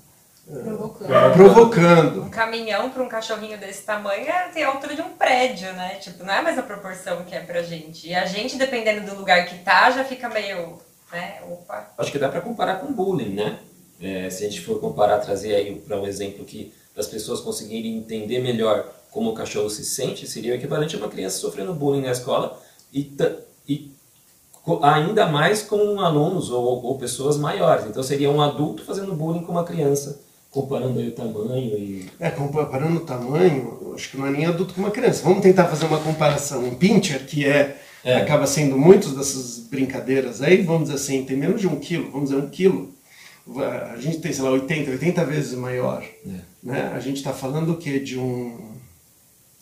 Provocando. 0.45 1.33
provocando. 1.33 2.23
Um 2.23 2.29
caminhão 2.29 2.89
para 2.89 3.01
um 3.01 3.07
cachorrinho 3.07 3.57
desse 3.57 3.83
tamanho 3.83 4.27
é, 4.27 4.49
tem 4.49 4.63
a 4.63 4.69
altura 4.69 4.93
de 4.93 5.01
um 5.01 5.09
prédio, 5.09 5.71
né? 5.73 5.95
Tipo, 5.95 6.25
não 6.25 6.33
é 6.33 6.39
a 6.39 6.43
mesma 6.43 6.63
proporção 6.63 7.23
que 7.23 7.33
é 7.33 7.39
pra 7.39 7.63
gente. 7.63 8.09
E 8.09 8.13
a 8.13 8.25
gente, 8.25 8.57
dependendo 8.57 9.09
do 9.09 9.17
lugar 9.17 9.45
que 9.45 9.59
tá, 9.59 9.89
já 9.91 10.03
fica 10.03 10.27
meio, 10.27 10.79
né? 11.11 11.39
Opa. 11.49 11.93
Acho 11.97 12.11
que 12.11 12.19
dá 12.19 12.27
para 12.27 12.41
comparar 12.41 12.75
com 12.75 12.91
bullying, 12.91 13.29
né? 13.29 13.59
É, 14.01 14.29
se 14.29 14.45
a 14.45 14.49
gente 14.49 14.59
for 14.59 14.81
comparar, 14.81 15.19
trazer 15.19 15.55
aí 15.55 15.75
para 15.75 15.97
um 15.97 16.05
exemplo 16.05 16.43
que 16.43 16.73
as 16.97 17.07
pessoas 17.07 17.39
conseguirem 17.39 17.97
entender 17.97 18.39
melhor 18.39 18.85
como 19.11 19.31
o 19.31 19.33
cachorro 19.33 19.69
se 19.69 19.85
sente, 19.85 20.27
seria 20.27 20.51
o 20.51 20.55
equivalente 20.55 20.95
a 20.95 20.99
uma 20.99 21.07
criança 21.07 21.37
sofrendo 21.37 21.73
bullying 21.73 22.01
na 22.01 22.11
escola 22.11 22.59
e, 22.91 23.15
e 23.67 23.91
ainda 24.81 25.25
mais 25.25 25.61
com 25.61 26.01
alunos 26.01 26.49
ou, 26.49 26.83
ou 26.83 26.97
pessoas 26.97 27.37
maiores. 27.37 27.85
Então 27.85 28.03
seria 28.03 28.29
um 28.29 28.41
adulto 28.41 28.83
fazendo 28.83 29.13
bullying 29.13 29.43
com 29.43 29.53
uma 29.53 29.63
criança 29.63 30.19
comparando 30.53 30.99
aí 30.99 31.09
o 31.09 31.11
tamanho 31.11 31.77
e. 31.77 32.09
É, 32.19 32.29
comparando 32.29 32.97
o 32.97 33.05
tamanho, 33.05 33.91
acho 33.95 34.11
que 34.11 34.17
não 34.17 34.27
é 34.27 34.31
nem 34.31 34.45
adulto 34.45 34.73
com 34.73 34.81
uma 34.81 34.91
criança. 34.91 35.23
Vamos 35.23 35.41
tentar 35.41 35.65
fazer 35.65 35.85
uma 35.85 35.99
comparação. 35.99 36.63
Um 36.63 36.75
pincher, 36.75 37.25
que 37.25 37.43
é, 37.45 37.81
É. 38.05 38.17
acaba 38.17 38.45
sendo 38.45 38.77
muitas 38.77 39.13
dessas 39.13 39.59
brincadeiras 39.69 40.41
aí, 40.41 40.61
vamos 40.61 40.83
dizer 40.83 40.95
assim, 40.95 41.25
tem 41.25 41.35
menos 41.35 41.59
de 41.59 41.67
um 41.67 41.77
quilo, 41.77 42.11
vamos 42.11 42.29
dizer 42.29 42.41
um 42.41 42.49
quilo. 42.49 42.93
A 43.91 43.97
gente 43.99 44.19
tem, 44.19 44.31
sei 44.31 44.43
lá, 44.43 44.51
80, 44.51 44.91
80 44.91 45.25
vezes 45.25 45.53
maior. 45.57 46.05
Né? 46.63 46.91
A 46.95 46.99
gente 46.99 47.17
está 47.17 47.33
falando 47.33 47.73
o 47.73 47.77
quê? 47.77 47.99
De 47.99 48.17
um. 48.17 48.71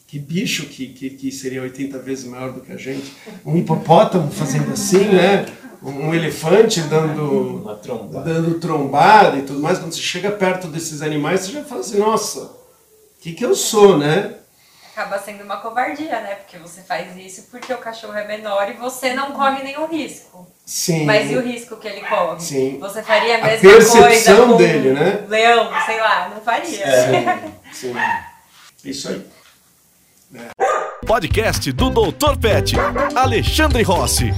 Que 0.06 0.20
bicho 0.20 0.66
que, 0.66 0.88
que, 0.88 1.10
que 1.12 1.32
seria 1.32 1.62
80 1.62 1.98
vezes 2.00 2.26
maior 2.26 2.52
do 2.52 2.60
que 2.60 2.72
a 2.74 2.78
gente? 2.78 3.12
Um 3.46 3.56
hipopótamo 3.58 4.30
fazendo 4.30 4.72
assim, 4.74 5.06
né? 5.06 5.46
Um 5.84 6.14
elefante 6.14 6.82
dando 6.82 7.62
Uma 7.64 7.76
tromba. 7.76 8.22
dando 8.22 8.60
trombada 8.60 9.38
e 9.38 9.42
tudo 9.42 9.60
mais, 9.60 9.80
quando 9.80 9.92
você 9.94 10.02
chega 10.02 10.30
perto 10.32 10.68
desses 10.68 11.02
animais, 11.02 11.42
você 11.42 11.54
já 11.54 11.64
fala 11.64 11.82
assim, 11.82 11.98
nossa, 11.98 12.40
o 12.42 12.52
que, 13.22 13.34
que 13.34 13.44
eu 13.44 13.56
sou, 13.56 13.98
né? 13.98 14.36
Acaba 14.96 15.18
sendo 15.18 15.44
uma 15.44 15.58
covardia, 15.58 16.20
né? 16.22 16.36
Porque 16.36 16.58
você 16.60 16.82
faz 16.82 17.16
isso 17.18 17.48
porque 17.50 17.74
o 17.74 17.78
cachorro 17.78 18.14
é 18.16 18.28
menor 18.28 18.70
e 18.70 18.74
você 18.74 19.14
não 19.14 19.32
corre 19.32 19.64
nenhum 19.64 19.88
risco. 19.88 20.46
Sim. 20.66 21.06
Mas 21.06 21.32
e 21.32 21.36
o 21.36 21.42
risco 21.42 21.78
que 21.78 21.88
ele 21.88 22.02
corre? 22.02 22.40
Sim. 22.42 22.78
Você 22.80 23.02
faria 23.02 23.36
a 23.36 23.38
A 23.40 23.48
mesma 23.48 23.70
percepção 23.72 24.02
coisa 24.04 24.36
com 24.46 24.58
dele, 24.58 24.94
né? 24.94 25.24
um 25.26 25.30
leão, 25.30 25.70
sei 25.86 26.00
lá, 26.00 26.30
não 26.30 26.42
faria. 26.42 26.86
Sim, 27.74 27.94
sim. 27.94 27.94
Isso 28.84 29.10
aí. 29.10 29.26
Podcast 31.08 31.72
do 31.72 31.90
Dr. 31.90 32.38
Pet. 32.40 32.76
Alexandre 33.16 33.82
Rossi. 33.84 34.32